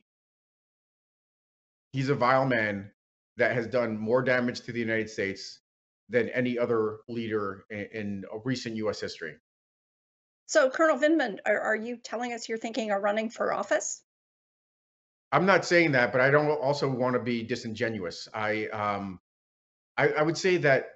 he's 1.92 2.08
a 2.08 2.14
vile 2.14 2.46
man 2.46 2.90
that 3.36 3.52
has 3.52 3.66
done 3.66 3.98
more 3.98 4.22
damage 4.22 4.62
to 4.62 4.72
the 4.72 4.80
United 4.80 5.10
States 5.10 5.60
than 6.08 6.28
any 6.30 6.58
other 6.58 6.98
leader 7.08 7.64
in, 7.70 7.86
in 7.92 8.24
recent 8.44 8.76
U.S. 8.76 9.00
history. 9.00 9.34
So, 10.46 10.68
Colonel 10.68 10.98
Vindman, 10.98 11.38
are, 11.46 11.60
are 11.60 11.76
you 11.76 11.96
telling 11.96 12.32
us 12.32 12.48
you're 12.48 12.58
thinking 12.58 12.90
of 12.90 13.02
running 13.02 13.30
for 13.30 13.52
office? 13.52 14.02
I'm 15.32 15.46
not 15.46 15.64
saying 15.64 15.92
that, 15.92 16.12
but 16.12 16.20
I 16.20 16.30
don't 16.30 16.48
also 16.48 16.88
want 16.88 17.14
to 17.14 17.20
be 17.20 17.44
disingenuous. 17.44 18.28
I 18.34 18.66
um, 18.66 19.20
I, 20.00 20.08
I 20.20 20.22
would 20.22 20.38
say 20.38 20.56
that 20.56 20.86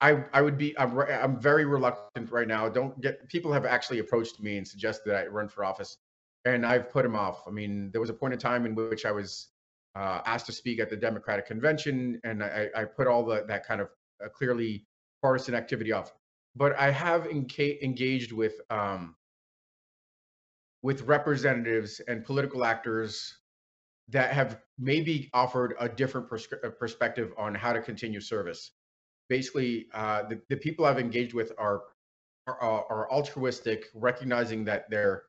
I 0.00 0.24
I 0.32 0.42
would 0.42 0.58
be 0.58 0.76
I'm 0.78 0.98
I'm 0.98 1.40
very 1.40 1.64
reluctant 1.64 2.30
right 2.30 2.48
now. 2.48 2.68
Don't 2.68 3.00
get 3.00 3.28
people 3.28 3.52
have 3.52 3.64
actually 3.64 4.00
approached 4.00 4.40
me 4.40 4.58
and 4.58 4.66
suggested 4.66 5.08
that 5.10 5.16
I 5.16 5.26
run 5.28 5.48
for 5.48 5.64
office, 5.64 5.96
and 6.44 6.66
I've 6.66 6.90
put 6.90 7.04
them 7.04 7.14
off. 7.14 7.44
I 7.46 7.50
mean, 7.50 7.90
there 7.92 8.00
was 8.00 8.10
a 8.10 8.14
point 8.14 8.32
in 8.34 8.40
time 8.40 8.66
in 8.66 8.74
which 8.74 9.06
I 9.06 9.12
was 9.12 9.48
uh, 9.94 10.20
asked 10.26 10.46
to 10.46 10.52
speak 10.52 10.80
at 10.80 10.90
the 10.90 10.96
Democratic 10.96 11.46
convention, 11.46 12.20
and 12.24 12.42
I, 12.42 12.68
I 12.74 12.84
put 12.84 13.06
all 13.06 13.24
the 13.24 13.44
that 13.46 13.64
kind 13.64 13.80
of 13.80 13.88
uh, 14.24 14.28
clearly 14.28 14.86
partisan 15.22 15.54
activity 15.54 15.92
off. 15.92 16.12
But 16.56 16.76
I 16.76 16.90
have 16.90 17.24
enca- 17.24 17.80
engaged 17.80 18.32
with 18.32 18.60
um, 18.70 19.14
with 20.82 21.02
representatives 21.02 22.00
and 22.08 22.24
political 22.24 22.64
actors 22.64 23.38
that 24.10 24.32
have 24.32 24.60
maybe 24.78 25.30
offered 25.34 25.74
a 25.78 25.88
different 25.88 26.28
pers- 26.28 26.48
perspective 26.78 27.32
on 27.36 27.54
how 27.54 27.72
to 27.72 27.80
continue 27.80 28.20
service 28.20 28.72
basically 29.28 29.86
uh, 29.94 30.22
the, 30.28 30.40
the 30.48 30.56
people 30.56 30.84
I've 30.84 30.98
engaged 30.98 31.34
with 31.34 31.52
are, 31.58 31.82
are, 32.46 32.84
are 32.90 33.10
altruistic, 33.10 33.86
recognizing 33.94 34.64
that 34.64 34.88
they're 34.90 35.24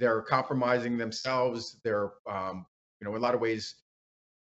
they're 0.00 0.22
compromising 0.22 0.98
themselves. 0.98 1.76
They're 1.84 2.12
um, 2.28 2.66
you 3.00 3.04
know 3.04 3.14
in 3.14 3.20
a 3.20 3.24
lot 3.24 3.34
of 3.34 3.40
ways 3.40 3.76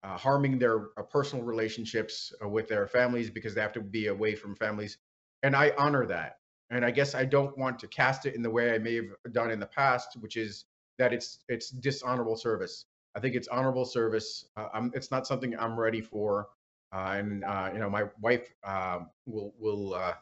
uh, 0.04 0.18
harming 0.18 0.58
their 0.58 0.90
uh, 0.98 1.04
personal 1.04 1.46
relationships 1.46 2.34
uh, 2.44 2.48
with 2.48 2.68
their 2.68 2.88
families 2.88 3.30
because 3.30 3.54
they 3.54 3.62
have 3.62 3.74
to 3.74 3.82
be 3.82 4.08
away 4.08 4.36
from 4.36 4.56
families, 4.56 4.98
and 5.44 5.56
I 5.56 5.74
honor 5.78 6.06
that. 6.08 6.38
And 6.70 6.84
I 6.84 6.92
guess 6.92 7.14
I 7.14 7.26
don't 7.26 7.56
want 7.58 7.78
to 7.80 7.88
cast 7.88 8.26
it 8.26 8.36
in 8.36 8.42
the 8.42 8.50
way 8.50 8.74
I 8.74 8.80
may 8.80 8.96
have 8.96 9.34
done 9.34 9.52
in 9.52 9.60
the 9.60 9.68
past, 9.68 10.18
which 10.20 10.38
is 10.38 10.66
that 10.98 11.14
it's 11.14 11.44
it's 11.50 11.70
dishonorable 11.70 12.38
service. 12.38 12.86
I 13.16 13.20
think 13.20 13.36
it's 13.36 13.48
honorable 13.48 13.86
service. 13.86 14.46
Uh, 14.58 14.90
it's 14.94 15.12
not 15.12 15.28
something 15.28 15.58
I'm 15.58 15.80
ready 15.80 16.02
for 16.02 16.48
uh, 16.94 17.16
and 17.18 17.44
uh, 17.44 17.70
you 17.74 17.80
know 17.80 17.90
my 17.90 18.04
wife 18.22 18.54
uh, 18.64 19.00
will 19.26 19.54
will 19.60 19.96
uh, 19.96 20.14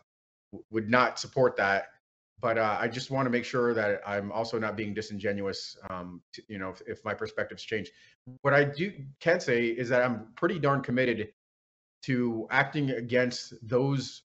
would 0.71 0.89
not 0.89 1.19
support 1.19 1.55
that. 1.57 1.87
But 2.39 2.57
uh, 2.57 2.77
I 2.79 2.87
just 2.87 3.11
want 3.11 3.27
to 3.27 3.29
make 3.29 3.45
sure 3.45 3.75
that 3.75 4.01
I'm 4.07 4.31
also 4.31 4.57
not 4.57 4.75
being 4.75 4.95
disingenuous. 4.95 5.77
Um, 5.91 6.21
to, 6.33 6.41
you 6.47 6.57
know, 6.57 6.69
if, 6.69 6.81
if, 6.87 7.05
my 7.05 7.13
perspectives 7.13 7.61
change, 7.61 7.91
what 8.41 8.51
I 8.51 8.63
do 8.63 8.91
can 9.19 9.39
say 9.39 9.65
is 9.67 9.89
that 9.89 10.01
I'm 10.01 10.29
pretty 10.35 10.57
darn 10.57 10.81
committed 10.81 11.33
to 12.03 12.47
acting 12.49 12.89
against 12.89 13.53
those 13.61 14.23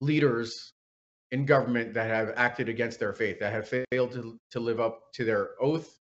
leaders 0.00 0.72
in 1.30 1.44
government 1.44 1.92
that 1.92 2.08
have 2.08 2.32
acted 2.36 2.70
against 2.70 2.98
their 2.98 3.12
faith, 3.12 3.38
that 3.40 3.52
have 3.52 3.68
failed 3.68 4.12
to, 4.12 4.38
to 4.52 4.60
live 4.60 4.80
up 4.80 5.12
to 5.12 5.26
their 5.26 5.50
oath, 5.60 6.00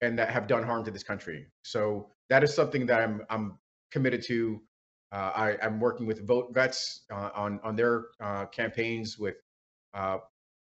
and 0.00 0.18
that 0.18 0.30
have 0.30 0.46
done 0.46 0.62
harm 0.62 0.84
to 0.84 0.90
this 0.90 1.02
country. 1.02 1.46
So 1.62 2.10
that 2.28 2.44
is 2.44 2.54
something 2.54 2.86
that 2.86 3.00
I'm 3.00 3.22
I'm 3.30 3.58
committed 3.90 4.22
to. 4.26 4.60
Uh, 5.12 5.30
I, 5.34 5.66
am 5.66 5.78
working 5.78 6.04
with 6.04 6.26
Vote 6.26 6.52
Vets 6.52 7.04
uh, 7.12 7.30
on 7.34 7.60
on 7.62 7.76
their 7.76 8.06
uh, 8.20 8.46
campaigns 8.46 9.16
with 9.18 9.36
uh, 9.94 10.18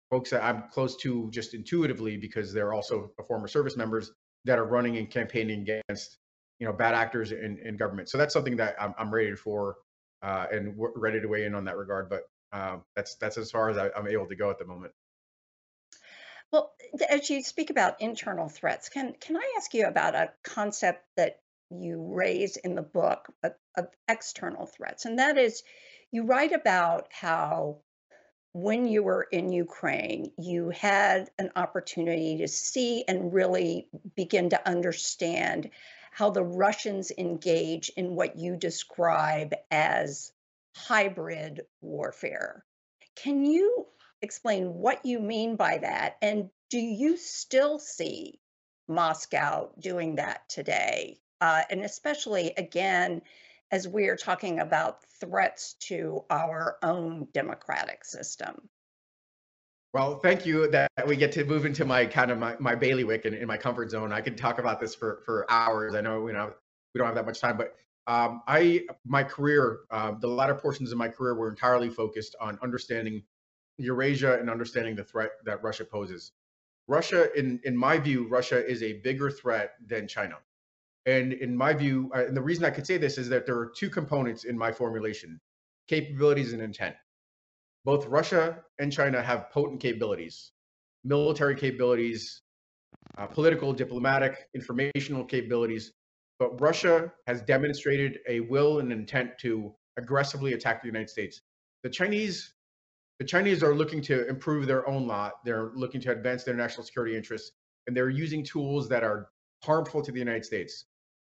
folks 0.10 0.30
that 0.30 0.44
I'm 0.44 0.65
close 0.72 0.96
to 0.98 1.30
just 1.32 1.54
intuitively 1.54 2.18
because 2.18 2.54
they're 2.54 2.74
also 2.74 3.12
former 3.27 3.48
service 3.48 3.75
members 3.75 4.12
that 4.46 4.60
are 4.60 4.65
running 4.65 4.98
and 4.98 5.10
campaigning 5.10 5.62
against 5.62 6.18
you 6.60 6.68
know 6.68 6.74
bad 6.74 6.94
actors 6.94 7.32
in, 7.32 7.58
in 7.63 7.77
government. 7.77 8.10
So 8.10 8.18
that's 8.18 8.34
something 8.34 8.56
that 8.58 8.75
I'm, 8.80 8.94
I'm 8.98 9.13
ready 9.13 9.36
for 9.36 9.77
uh, 10.22 10.46
and 10.51 10.75
ready 10.96 11.20
to 11.20 11.27
weigh 11.27 11.46
in 11.46 11.56
on 11.56 11.65
that 11.65 11.77
regard. 11.77 12.10
But 12.10 12.24
um, 12.54 12.84
that's 12.96 13.15
that's 13.15 13.38
as 13.38 13.51
far 13.51 13.70
as 13.70 13.77
I, 13.77 13.89
I'm 13.98 14.08
able 14.08 14.27
to 14.27 14.36
go 14.36 14.50
at 14.50 14.60
the 14.60 14.65
moment. 14.65 14.94
Well, 16.55 16.71
as 17.09 17.29
you 17.29 17.43
speak 17.43 17.69
about 17.69 18.00
internal 18.00 18.47
threats, 18.47 18.88
can 18.88 19.13
can 19.19 19.35
I 19.35 19.55
ask 19.57 19.74
you 19.74 19.88
about 19.88 20.15
a 20.15 20.31
concept 20.41 21.03
that 21.17 21.41
you 21.69 22.01
raise 22.13 22.55
in 22.55 22.75
the 22.75 22.81
book 22.81 23.27
of, 23.43 23.55
of 23.75 23.88
external 24.07 24.65
threats. 24.65 25.03
And 25.03 25.19
that 25.19 25.38
is, 25.38 25.63
you 26.12 26.24
write 26.24 26.53
about 26.53 27.07
how 27.12 27.79
when 28.53 28.88
you 28.88 29.03
were 29.03 29.27
in 29.29 29.51
Ukraine, 29.51 30.31
you 30.38 30.69
had 30.69 31.29
an 31.38 31.51
opportunity 31.57 32.38
to 32.38 32.47
see 32.47 33.03
and 33.05 33.33
really 33.33 33.89
begin 34.15 34.51
to 34.51 34.65
understand 34.65 35.71
how 36.12 36.29
the 36.29 36.43
Russians 36.45 37.12
engage 37.17 37.89
in 37.97 38.15
what 38.15 38.38
you 38.38 38.55
describe 38.55 39.53
as 39.69 40.31
hybrid 40.74 41.63
warfare. 41.81 42.63
Can 43.17 43.43
you 43.43 43.88
explain 44.22 44.74
what 44.74 45.05
you 45.05 45.19
mean 45.19 45.55
by 45.55 45.77
that? 45.79 46.17
And 46.22 46.50
do 46.69 46.79
you 46.79 47.17
still 47.17 47.79
see 47.79 48.39
Moscow 48.88 49.69
doing 49.79 50.15
that 50.15 50.48
today? 50.50 51.19
uh, 51.41 51.62
and 51.69 51.81
especially 51.81 52.53
again, 52.57 53.22
as 53.72 53.88
we 53.88 54.07
are 54.07 54.15
talking 54.15 54.60
about 54.60 55.03
threats 55.19 55.74
to 55.79 56.24
our 56.29 56.77
own 56.84 57.27
democratic 57.34 58.05
system. 58.05 58.69
Well, 59.93 60.19
thank 60.19 60.45
you 60.45 60.67
that 60.72 60.89
we 61.07 61.15
get 61.15 61.31
to 61.34 61.45
move 61.45 61.65
into 61.65 61.86
my 61.86 62.05
kind 62.05 62.29
of 62.29 62.38
my, 62.38 62.55
my 62.60 62.75
bailiwick 62.75 63.25
and 63.25 63.34
in 63.34 63.48
my 63.48 63.57
comfort 63.57 63.89
zone. 63.91 64.12
I 64.12 64.22
could 64.22 64.38
talk 64.38 64.60
about 64.60 64.79
this 64.79 64.93
for, 64.93 65.22
for 65.25 65.45
hours. 65.50 65.95
I 65.95 66.01
know 66.01 66.27
you 66.27 66.34
know 66.34 66.51
we 66.93 67.00
don't 67.00 67.07
have 67.07 67.15
that 67.15 67.25
much 67.25 67.39
time, 67.39 67.57
but 67.57 67.75
um, 68.07 68.41
I 68.48 68.81
my 69.05 69.24
career, 69.24 69.79
uh, 69.89 70.12
the 70.19 70.27
latter 70.27 70.55
portions 70.55 70.91
of 70.91 70.98
my 70.98 71.07
career 71.07 71.36
were 71.36 71.50
entirely 71.50 71.89
focused 71.89 72.36
on 72.41 72.60
understanding 72.62 73.24
Eurasia 73.77 74.39
and 74.39 74.50
understanding 74.50 74.96
the 74.96 75.03
threat 75.03 75.32
that 75.46 75.63
Russia 75.63 75.86
poses. 75.86 76.32
Russia, 76.88 77.27
in 77.38 77.60
in 77.63 77.75
my 77.75 77.98
view, 77.98 78.27
Russia 78.27 78.65
is 78.65 78.84
a 78.84 78.94
bigger 78.94 79.29
threat 79.29 79.72
than 79.86 80.08
China. 80.08 80.36
And 81.05 81.34
in 81.34 81.55
my 81.55 81.74
view, 81.74 82.12
uh, 82.15 82.25
and 82.25 82.36
the 82.38 82.41
reason 82.41 82.65
I 82.65 82.70
could 82.72 82.88
say 82.88 82.98
this 82.98 83.17
is 83.17 83.29
that 83.29 83.46
there 83.46 83.58
are 83.58 83.72
two 83.75 83.89
components 83.89 84.44
in 84.44 84.58
my 84.58 84.72
formulation: 84.72 85.39
capabilities 85.88 86.53
and 86.53 86.62
intent 86.62 86.96
both 87.86 88.08
Russia 88.08 88.63
and 88.79 88.91
China 88.91 89.22
have 89.22 89.51
potent 89.51 89.79
capabilities, 89.79 90.51
military 91.03 91.55
capabilities, 91.55 92.41
uh, 93.17 93.27
political, 93.27 93.72
diplomatic, 93.72 94.50
informational 94.55 95.24
capabilities. 95.24 95.94
But 96.39 96.60
Russia 96.60 97.13
has 97.27 97.44
demonstrated 97.44 98.20
a 98.27 98.39
will 98.41 98.79
and 98.79 98.91
intent 98.91 99.38
to 99.41 99.74
aggressively 99.98 100.53
attack 100.53 100.82
the 100.82 100.88
United 100.88 101.12
States. 101.12 101.41
The 101.84 101.89
Chinese, 101.89 102.54
the 103.19 103.25
Chinese 103.25 103.63
are 103.63 103.75
looking 103.75 104.01
to 104.03 104.27
improve 104.27 104.67
their 104.67 104.88
own 104.88 105.07
lot. 105.07 105.34
They're 105.45 105.72
looking 105.75 106.01
to 106.01 106.12
advance 106.12 106.43
their 106.43 106.55
national 106.55 106.84
security 106.84 107.15
interests, 107.15 107.51
and 107.88 107.95
they're 107.95 108.10
using 108.10 108.43
tools 108.43 108.89
that 108.89 109.03
are 109.03 109.29
harmful 109.63 110.01
to 110.01 110.12
the 110.12 110.19
United 110.19 110.45
States, 110.45 110.86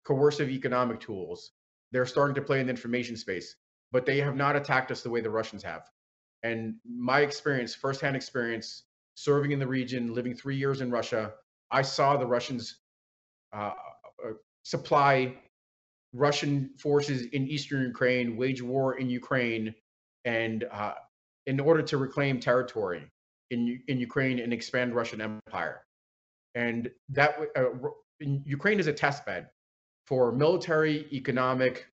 coercive 0.06 0.50
economic 0.50 1.00
tools. 1.00 1.51
They're 1.92 2.06
starting 2.06 2.36
to 2.36 2.42
play 2.42 2.60
in 2.60 2.68
the 2.68 2.72
information 2.72 3.15
space, 3.15 3.56
but 3.92 4.06
they 4.06 4.20
have 4.20 4.36
not 4.36 4.56
attacked 4.56 4.92
us 4.92 5.01
the 5.01 5.10
way 5.10 5.22
the 5.22 5.30
Russians 5.30 5.63
have. 5.63 5.84
And 6.44 6.75
my 6.86 7.22
experience, 7.22 7.74
firsthand 7.75 8.15
experience, 8.15 8.84
serving 9.15 9.51
in 9.51 9.60
the 9.60 9.68
region, 9.68 10.13
living 10.13 10.36
three 10.36 10.58
years 10.58 10.82
in 10.82 10.92
Russia, 10.92 11.34
I 11.72 11.82
saw 11.82 12.18
the 12.18 12.27
Russians 12.27 12.80
uh, 13.54 13.72
uh, 14.24 14.32
supply 14.63 15.36
Russian 16.13 16.70
forces 16.77 17.24
in 17.27 17.48
eastern 17.48 17.82
Ukraine, 17.84 18.38
wage 18.38 18.62
war 18.62 18.98
in 18.98 19.10
Ukraine, 19.10 19.74
and 20.24 20.65
uh, 20.72 20.94
in 21.48 21.60
order 21.60 21.82
to 21.82 21.98
reclaim 21.98 22.40
territory 22.40 23.04
in 23.52 23.82
in 23.88 24.00
Ukraine 24.00 24.40
and 24.40 24.52
expand 24.54 24.96
Russian 24.96 25.22
empire. 25.22 25.86
And 26.56 26.90
that 27.10 27.38
uh, 27.56 27.66
Ukraine 28.20 28.80
is 28.80 28.88
a 28.88 28.94
test 28.94 29.25
bed 29.25 29.50
for 30.08 30.32
military, 30.32 31.08
economic, 31.12 31.88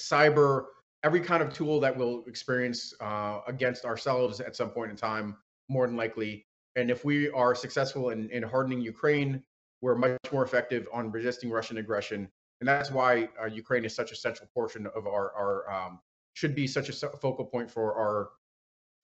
cyber, 0.00 0.64
every 1.02 1.20
kind 1.20 1.42
of 1.42 1.52
tool 1.52 1.80
that 1.80 1.96
we'll 1.96 2.24
experience 2.26 2.94
uh, 3.00 3.40
against 3.46 3.84
ourselves 3.84 4.40
at 4.40 4.56
some 4.56 4.70
point 4.70 4.90
in 4.90 4.96
time, 4.96 5.36
more 5.68 5.86
than 5.86 5.96
likely. 5.96 6.46
And 6.76 6.90
if 6.90 7.04
we 7.04 7.30
are 7.30 7.54
successful 7.54 8.10
in, 8.10 8.30
in 8.30 8.42
hardening 8.42 8.80
Ukraine, 8.80 9.42
we're 9.80 9.94
much 9.94 10.16
more 10.32 10.44
effective 10.44 10.88
on 10.92 11.10
resisting 11.10 11.50
Russian 11.50 11.76
aggression. 11.76 12.28
And 12.60 12.68
that's 12.68 12.90
why 12.90 13.28
uh, 13.40 13.46
Ukraine 13.46 13.84
is 13.84 13.94
such 13.94 14.12
a 14.12 14.16
central 14.16 14.48
portion 14.54 14.86
of 14.86 15.06
our, 15.06 15.32
our 15.32 15.70
um, 15.72 16.00
should 16.32 16.54
be 16.54 16.66
such 16.66 16.88
a 16.88 16.92
focal 16.92 17.44
point 17.44 17.70
for 17.70 17.94
our 17.94 18.30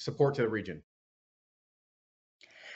support 0.00 0.34
to 0.34 0.42
the 0.42 0.48
region. 0.48 0.82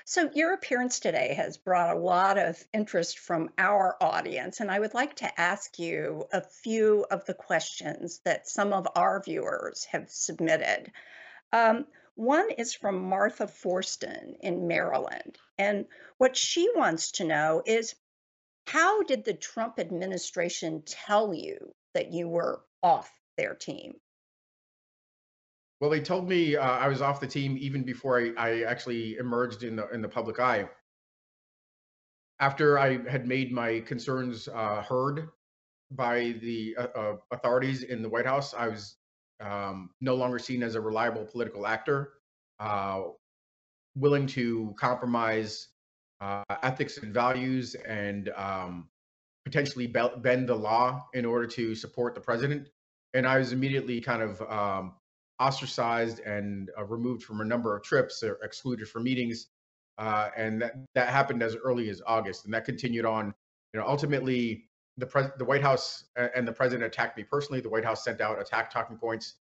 So, 0.07 0.31
your 0.35 0.53
appearance 0.53 1.01
today 1.01 1.33
has 1.33 1.57
brought 1.57 1.97
a 1.97 1.99
lot 1.99 2.37
of 2.37 2.63
interest 2.75 3.19
from 3.19 3.49
our 3.57 3.97
audience, 4.03 4.61
and 4.61 4.71
I 4.71 4.79
would 4.79 4.93
like 4.93 5.17
to 5.17 5.41
ask 5.41 5.79
you 5.79 6.27
a 6.31 6.43
few 6.43 7.07
of 7.11 7.25
the 7.25 7.33
questions 7.33 8.21
that 8.27 8.47
some 8.47 8.75
of 8.75 8.87
our 8.95 9.23
viewers 9.23 9.87
have 9.87 10.11
submitted. 10.11 10.93
Um, 11.53 11.87
one 12.17 12.51
is 12.51 12.75
from 12.75 13.09
Martha 13.09 13.47
Forston 13.47 14.37
in 14.41 14.69
Maryland, 14.69 15.39
and 15.57 15.87
what 16.19 16.37
she 16.37 16.71
wants 16.77 17.13
to 17.13 17.25
know 17.25 17.63
is 17.65 17.95
how 18.67 19.03
did 19.05 19.25
the 19.25 19.33
Trump 19.33 19.79
administration 19.79 20.83
tell 20.83 21.33
you 21.33 21.75
that 21.95 22.13
you 22.13 22.29
were 22.29 22.63
off 22.83 23.11
their 23.39 23.55
team? 23.55 23.95
Well, 25.85 25.91
they 25.91 26.01
told 26.01 26.31
me 26.31 26.57
uh, 26.57 26.63
I 26.63 26.89
was 26.89 27.03
off 27.03 27.21
the 27.21 27.27
team 27.27 27.59
even 27.61 27.83
before 27.83 28.19
I, 28.19 28.33
I 28.39 28.63
actually 28.63 29.19
emerged 29.19 29.65
in 29.65 29.77
the 29.77 29.87
in 29.91 30.01
the 30.01 30.09
public 30.09 30.41
eye. 30.41 30.67
After 32.41 32.79
I 32.79 33.07
had 33.07 33.27
made 33.27 33.53
my 33.53 33.81
concerns 33.81 34.49
uh, 34.49 34.81
heard 34.81 35.29
by 35.91 36.37
the 36.41 36.75
uh, 36.79 36.87
uh 36.97 37.17
authorities 37.33 37.83
in 37.83 38.01
the 38.01 38.09
White 38.09 38.25
House, 38.25 38.55
I 38.55 38.69
was 38.69 38.97
um, 39.41 39.91
no 40.01 40.15
longer 40.15 40.39
seen 40.39 40.63
as 40.63 40.75
a 40.75 40.81
reliable 40.81 41.27
political 41.27 41.67
actor, 41.67 42.15
uh, 42.61 43.03
willing 43.95 44.27
to 44.29 44.75
compromise 44.81 45.69
uh, 46.23 46.45
ethics 46.63 46.97
and 46.97 47.13
values 47.13 47.75
and 47.75 48.31
um, 48.31 48.89
potentially 49.45 49.87
bend 49.87 50.49
the 50.49 50.55
law 50.55 51.07
in 51.13 51.27
order 51.27 51.47
to 51.49 51.75
support 51.75 52.15
the 52.15 52.23
president. 52.23 52.71
And 53.13 53.27
I 53.27 53.37
was 53.37 53.53
immediately 53.53 54.01
kind 54.01 54.23
of 54.23 54.41
um, 54.51 54.95
ostracized 55.41 56.21
and 56.21 56.71
uh, 56.79 56.85
removed 56.85 57.23
from 57.23 57.41
a 57.41 57.45
number 57.45 57.77
of 57.77 57.83
trips 57.83 58.23
or 58.23 58.39
excluded 58.43 58.89
from 58.89 59.05
meetings. 59.05 59.49
Uh, 59.99 60.29
and 60.37 60.63
that, 60.63 60.75
that 60.95 61.09
happened 61.09 61.43
as 61.43 61.57
early 61.57 61.89
as 61.89 62.03
August. 62.07 62.45
And 62.45 62.55
that 62.55 62.65
continued 62.65 63.05
on. 63.05 63.35
You 63.73 63.81
know, 63.81 63.87
ultimately, 63.87 64.69
the, 64.97 65.07
pres- 65.07 65.31
the 65.39 65.45
White 65.45 65.63
House 65.63 66.05
and 66.17 66.47
the 66.47 66.53
president 66.53 66.87
attacked 66.87 67.17
me 67.17 67.25
personally. 67.25 67.61
The 67.61 67.69
White 67.69 67.85
House 67.85 68.05
sent 68.05 68.21
out 68.21 68.41
attack 68.41 68.71
talking 68.71 68.97
points 68.97 69.35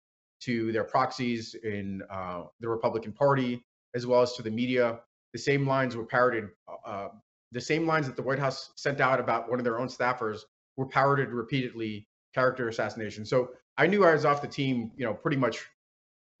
to 0.42 0.72
their 0.72 0.84
proxies 0.84 1.54
in 1.62 2.02
uh, 2.10 2.44
the 2.60 2.68
Republican 2.68 3.12
Party, 3.12 3.62
as 3.94 4.06
well 4.06 4.22
as 4.22 4.32
to 4.34 4.42
the 4.42 4.50
media. 4.50 5.00
The 5.32 5.38
same 5.38 5.66
lines 5.66 5.96
were 5.96 6.06
parroted. 6.06 6.48
Uh, 6.86 7.08
the 7.52 7.60
same 7.60 7.86
lines 7.86 8.06
that 8.06 8.16
the 8.16 8.22
White 8.22 8.38
House 8.38 8.72
sent 8.76 9.00
out 9.00 9.20
about 9.20 9.50
one 9.50 9.58
of 9.58 9.64
their 9.64 9.78
own 9.78 9.88
staffers 9.88 10.40
were 10.76 10.86
parroted 10.86 11.28
repeatedly. 11.30 12.08
Character 12.34 12.68
assassination. 12.68 13.26
So 13.26 13.50
I 13.76 13.86
knew 13.86 14.06
I 14.06 14.14
was 14.14 14.24
off 14.24 14.40
the 14.40 14.48
team, 14.48 14.90
you 14.96 15.04
know, 15.04 15.12
pretty 15.12 15.36
much 15.36 15.66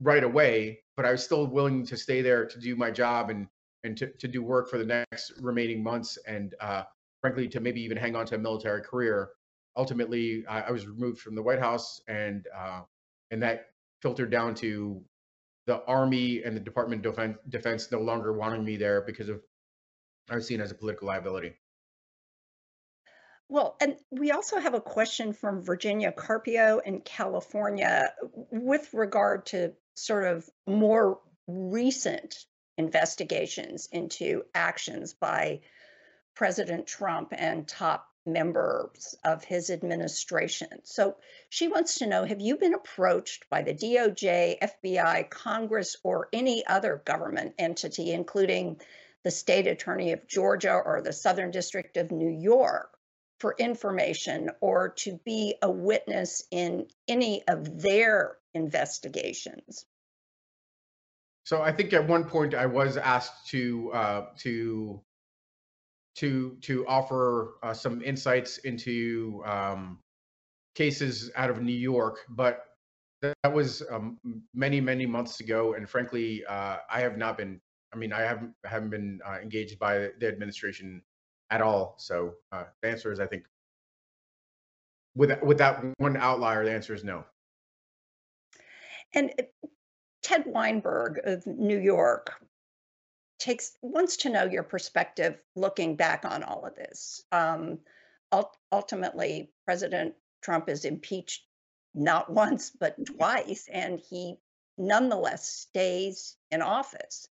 right 0.02 0.24
away, 0.24 0.80
but 0.96 1.06
I 1.06 1.12
was 1.12 1.24
still 1.24 1.46
willing 1.46 1.86
to 1.86 1.96
stay 1.96 2.22
there 2.22 2.44
to 2.46 2.58
do 2.58 2.76
my 2.76 2.90
job 2.90 3.30
and 3.30 3.46
and 3.84 3.96
to, 3.96 4.06
to 4.18 4.28
do 4.28 4.42
work 4.42 4.68
for 4.68 4.78
the 4.78 4.84
next 4.84 5.32
remaining 5.40 5.82
months 5.82 6.16
and 6.26 6.54
uh, 6.60 6.84
frankly 7.20 7.48
to 7.48 7.60
maybe 7.60 7.82
even 7.82 7.96
hang 7.96 8.14
on 8.14 8.24
to 8.26 8.36
a 8.36 8.38
military 8.38 8.80
career. 8.80 9.30
Ultimately, 9.76 10.44
I, 10.46 10.62
I 10.62 10.70
was 10.70 10.86
removed 10.86 11.20
from 11.20 11.34
the 11.34 11.42
White 11.42 11.58
House 11.58 12.00
and 12.06 12.46
uh, 12.56 12.82
and 13.30 13.42
that 13.42 13.70
filtered 14.02 14.30
down 14.30 14.54
to 14.56 15.02
the 15.66 15.82
Army 15.84 16.42
and 16.42 16.56
the 16.56 16.60
Department 16.60 17.04
of 17.06 17.14
Defense, 17.14 17.38
Defense 17.48 17.92
no 17.92 18.00
longer 18.00 18.32
wanting 18.32 18.64
me 18.64 18.76
there 18.76 19.02
because 19.02 19.28
of 19.28 19.40
I 20.30 20.36
was 20.36 20.46
seen 20.46 20.60
as 20.60 20.70
a 20.70 20.74
political 20.74 21.08
liability. 21.08 21.54
Well, 23.48 23.76
and 23.80 23.96
we 24.10 24.30
also 24.30 24.58
have 24.58 24.74
a 24.74 24.80
question 24.80 25.32
from 25.32 25.62
Virginia 25.62 26.10
Carpio 26.10 26.78
in 26.78 27.00
California 27.00 28.12
with 28.50 28.94
regard 28.94 29.44
to 29.46 29.74
sort 29.94 30.24
of 30.24 30.48
more 30.66 31.20
recent 31.46 32.46
investigations 32.78 33.88
into 33.92 34.44
actions 34.54 35.14
by 35.14 35.60
President 36.34 36.86
Trump 36.86 37.32
and 37.36 37.68
top 37.68 38.08
members 38.24 39.14
of 39.24 39.44
his 39.44 39.68
administration. 39.70 40.68
So 40.84 41.16
she 41.48 41.68
wants 41.68 41.98
to 41.98 42.06
know 42.06 42.24
Have 42.24 42.40
you 42.40 42.56
been 42.56 42.74
approached 42.74 43.50
by 43.50 43.62
the 43.62 43.74
DOJ, 43.74 44.58
FBI, 44.60 45.28
Congress, 45.28 45.96
or 46.04 46.28
any 46.32 46.64
other 46.66 47.02
government 47.04 47.54
entity, 47.58 48.12
including 48.12 48.80
the 49.24 49.30
state 49.30 49.66
attorney 49.66 50.12
of 50.12 50.26
Georgia 50.26 50.72
or 50.72 51.00
the 51.02 51.12
Southern 51.12 51.50
District 51.50 51.96
of 51.96 52.10
New 52.10 52.30
York, 52.30 52.96
for 53.42 53.56
information 53.58 54.48
or 54.60 54.90
to 54.90 55.18
be 55.24 55.56
a 55.62 55.70
witness 55.70 56.44
in 56.52 56.86
any 57.08 57.42
of 57.48 57.82
their 57.82 58.36
investigations? 58.54 59.84
So 61.44 61.60
I 61.60 61.72
think 61.72 61.92
at 61.92 62.06
one 62.06 62.22
point 62.22 62.54
I 62.54 62.66
was 62.66 62.96
asked 62.96 63.48
to 63.48 63.90
uh, 63.92 64.26
to 64.38 65.02
to 66.18 66.56
to 66.60 66.86
offer 66.86 67.54
uh, 67.64 67.74
some 67.74 68.00
insights 68.00 68.58
into 68.58 69.42
um, 69.44 69.98
cases 70.76 71.32
out 71.34 71.50
of 71.50 71.60
New 71.60 71.72
York, 71.72 72.18
but 72.28 72.64
that 73.22 73.52
was 73.52 73.82
um, 73.90 74.18
many 74.54 74.80
many 74.80 75.04
months 75.04 75.40
ago, 75.40 75.74
and 75.74 75.90
frankly, 75.90 76.44
uh, 76.48 76.76
I 76.88 77.00
have 77.00 77.18
not 77.18 77.36
been. 77.38 77.60
I 77.92 77.96
mean, 77.96 78.12
I 78.12 78.20
haven't 78.20 78.54
haven't 78.64 78.90
been 78.90 79.18
uh, 79.26 79.38
engaged 79.42 79.80
by 79.80 80.10
the 80.20 80.28
administration 80.28 81.02
at 81.52 81.60
all. 81.60 81.94
So 81.98 82.34
uh, 82.50 82.64
the 82.80 82.88
answer 82.88 83.12
is, 83.12 83.20
I 83.20 83.26
think, 83.26 83.44
with 85.14 85.30
with 85.42 85.58
that 85.58 85.84
one 85.98 86.16
outlier, 86.16 86.64
the 86.64 86.72
answer 86.72 86.94
is 86.94 87.04
no. 87.04 87.24
And 89.14 89.30
uh, 89.38 89.68
Ted 90.22 90.44
Weinberg 90.46 91.20
of 91.24 91.46
New 91.46 91.78
York 91.78 92.32
takes 93.38 93.76
wants 93.82 94.16
to 94.18 94.30
know 94.30 94.44
your 94.44 94.62
perspective 94.62 95.38
looking 95.54 95.94
back 95.94 96.24
on 96.24 96.42
all 96.42 96.64
of 96.64 96.74
this. 96.74 97.22
Um, 97.30 97.78
ultimately, 98.72 99.50
President 99.66 100.14
Trump 100.40 100.70
is 100.70 100.86
impeached 100.86 101.42
not 101.94 102.32
once 102.32 102.70
but 102.70 102.96
twice, 103.04 103.68
and 103.70 104.00
he 104.00 104.36
nonetheless 104.78 105.46
stays 105.46 106.36
in 106.50 106.62
office. 106.62 107.28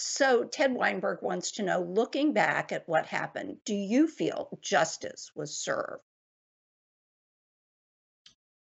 So 0.00 0.44
Ted 0.44 0.74
Weinberg 0.74 1.22
wants 1.22 1.50
to 1.52 1.64
know, 1.64 1.80
looking 1.80 2.32
back 2.32 2.70
at 2.70 2.88
what 2.88 3.06
happened, 3.06 3.56
do 3.64 3.74
you 3.74 4.06
feel 4.06 4.48
justice 4.62 5.32
was 5.34 5.58
served? 5.58 6.02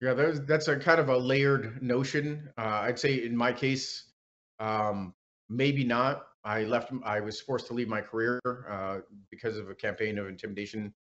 Yeah, 0.00 0.14
that's 0.14 0.38
that's 0.46 0.68
a 0.68 0.76
kind 0.76 1.00
of 1.00 1.08
a 1.08 1.16
layered 1.16 1.82
notion. 1.82 2.50
Uh, 2.56 2.82
I'd 2.82 3.00
say 3.00 3.24
in 3.24 3.36
my 3.36 3.52
case, 3.52 4.12
um, 4.60 5.12
maybe 5.48 5.82
not. 5.82 6.24
I 6.44 6.64
left. 6.64 6.92
I 7.04 7.18
was 7.18 7.40
forced 7.40 7.66
to 7.66 7.74
leave 7.74 7.88
my 7.88 8.00
career 8.00 8.40
uh, 8.70 8.98
because 9.28 9.56
of 9.56 9.68
a 9.70 9.74
campaign 9.74 10.18
of 10.18 10.28
intimidation 10.28 10.94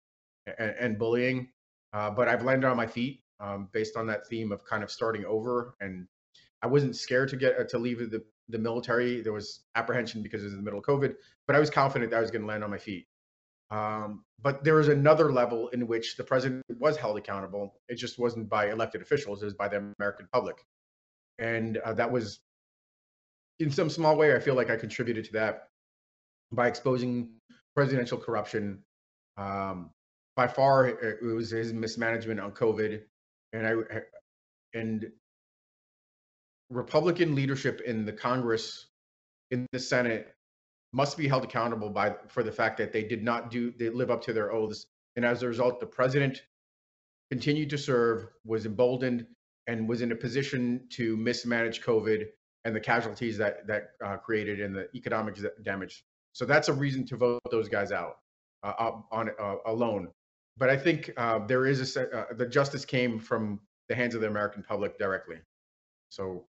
and, 0.58 0.74
and 0.80 0.98
bullying. 0.98 1.50
Uh, 1.94 2.10
but 2.10 2.28
I've 2.28 2.44
landed 2.44 2.68
on 2.68 2.76
my 2.76 2.88
feet 2.88 3.22
um, 3.40 3.70
based 3.72 3.96
on 3.96 4.08
that 4.08 4.26
theme 4.28 4.52
of 4.52 4.66
kind 4.66 4.84
of 4.84 4.90
starting 4.90 5.26
over. 5.26 5.76
And 5.80 6.08
I 6.64 6.68
wasn't 6.68 6.96
scared 6.96 7.30
to 7.30 7.36
get 7.36 7.60
uh, 7.60 7.66
to 7.66 7.78
leave 7.78 8.00
the 8.10 8.24
the 8.50 8.60
military. 8.60 9.22
There 9.22 9.34
was 9.34 9.64
apprehension 9.76 10.22
because 10.22 10.42
it 10.42 10.46
was 10.46 10.54
in 10.54 10.60
the 10.60 10.64
middle 10.64 10.80
of 10.80 10.86
COVID, 10.86 11.16
but 11.48 11.56
I 11.56 11.60
was 11.60 11.70
confident 11.70 12.12
that 12.12 12.18
I 12.18 12.22
was 12.22 12.32
going 12.32 12.42
to 12.42 12.48
land 12.48 12.64
on 12.64 12.70
my 12.70 12.78
feet. 12.78 13.08
Um, 13.72 14.24
but 14.42 14.64
there 14.64 14.76
was 14.76 14.90
another 14.90 15.32
level 15.32 15.70
in 15.70 15.88
which 15.88 16.16
the 16.16 16.24
president 16.24 16.64
was 16.80 16.98
held 16.98 17.18
accountable. 17.18 17.74
It 17.90 17.96
just 17.96 18.20
wasn't 18.20 18.50
by 18.50 18.70
elected 18.70 19.02
officials; 19.02 19.42
it 19.42 19.46
was 19.46 19.54
by 19.54 19.68
the 19.68 19.94
American 20.00 20.28
public, 20.32 20.58
and 21.40 21.78
uh, 21.78 21.94
that 21.94 22.12
was, 22.12 22.40
in 23.60 23.72
some 23.72 23.90
small 23.90 24.16
way, 24.16 24.36
I 24.36 24.40
feel 24.40 24.56
like 24.56 24.70
I 24.70 24.76
contributed 24.76 25.26
to 25.26 25.34
that 25.34 25.70
by 26.52 26.68
exposing 26.68 27.30
presidential 27.76 28.18
corruption. 28.18 28.84
Um, 29.38 29.90
by 30.36 30.48
far, 30.48 30.88
it 30.88 31.24
was 31.24 31.52
his 31.52 31.74
mismanagement 31.74 32.40
on 32.40 32.52
COVID, 32.52 33.02
and 33.54 33.68
I 33.68 33.74
and 34.74 35.06
Republican 36.70 37.36
leadership 37.36 37.82
in 37.82 38.06
the 38.06 38.14
Congress, 38.14 38.88
in 39.52 39.66
the 39.72 39.80
Senate, 39.80 40.36
must 40.92 41.18
be 41.18 41.28
held 41.28 41.44
accountable 41.44 41.90
by 41.90 42.16
for 42.28 42.44
the 42.44 42.52
fact 42.52 42.78
that 42.78 42.92
they 42.92 43.04
did 43.04 43.24
not 43.24 43.52
do 43.52 43.72
they 43.72 43.90
live 43.90 44.12
up 44.12 44.22
to 44.24 44.34
their 44.34 44.52
oaths, 44.52 44.86
and 45.16 45.26
as 45.26 45.44
a 45.44 45.48
result, 45.48 45.80
the 45.80 45.86
president 45.86 46.44
continued 47.32 47.70
to 47.70 47.78
serve, 47.78 48.28
was 48.46 48.66
emboldened, 48.66 49.26
and 49.68 49.88
was 49.90 50.02
in 50.02 50.12
a 50.12 50.16
position 50.16 50.86
to 50.90 51.18
mismanage 51.18 51.82
COVID 51.82 52.26
and 52.66 52.76
the 52.76 52.80
casualties 52.80 53.38
that 53.38 53.68
that 53.68 53.92
uh, 54.04 54.18
created 54.18 54.62
and 54.62 54.76
the 54.76 54.88
economic 54.96 55.38
damage. 55.64 56.04
So 56.34 56.46
that's 56.46 56.68
a 56.68 56.74
reason 56.74 57.06
to 57.08 57.18
vote 57.18 57.42
those 57.52 57.70
guys 57.70 57.92
out 57.92 58.18
uh, 58.64 58.92
on 59.12 59.30
uh, 59.40 59.56
alone. 59.66 60.10
But 60.58 60.70
I 60.70 60.78
think 60.78 61.12
uh, 61.18 61.40
there 61.46 61.66
is 61.66 61.98
a 61.98 62.18
uh, 62.18 62.34
the 62.34 62.46
justice 62.46 62.86
came 62.86 63.20
from 63.20 63.60
the 63.90 63.96
hands 63.96 64.16
of 64.16 64.22
the 64.22 64.28
American 64.28 64.64
public 64.64 64.98
directly. 64.98 65.38
So 66.14 66.46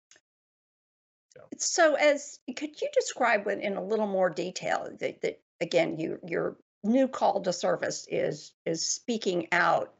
so, 1.58 1.94
as 1.94 2.40
could 2.56 2.80
you 2.80 2.88
describe 2.92 3.46
with 3.46 3.60
in 3.60 3.76
a 3.76 3.84
little 3.84 4.06
more 4.06 4.28
detail 4.28 4.88
that, 5.00 5.22
that 5.22 5.40
again, 5.60 5.98
you 5.98 6.18
your 6.26 6.56
new 6.82 7.06
call 7.06 7.40
to 7.42 7.52
service 7.52 8.06
is 8.10 8.52
is 8.66 8.88
speaking 8.88 9.46
out. 9.52 9.94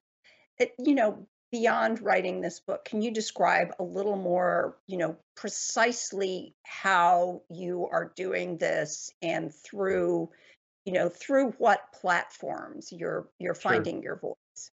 It, 0.59 0.73
you 0.79 0.95
know, 0.95 1.27
beyond 1.53 2.03
writing 2.03 2.41
this 2.41 2.59
book, 2.59 2.85
can 2.85 3.03
you 3.03 3.13
describe 3.13 3.69
a 3.79 3.85
little 3.85 4.17
more, 4.17 4.79
you 4.89 4.99
know, 4.99 5.17
precisely 5.37 6.57
how 6.65 7.43
you 7.49 7.89
are 7.93 8.13
doing 8.17 8.59
this 8.59 9.13
and 9.23 9.55
through, 9.55 10.29
you 10.85 10.93
know, 10.93 11.09
through 11.09 11.53
what 11.53 11.93
platforms 12.01 12.91
you're 12.91 13.29
you're 13.39 13.55
sure. 13.55 13.73
finding 13.73 14.03
your 14.03 14.17
voice? 14.17 14.72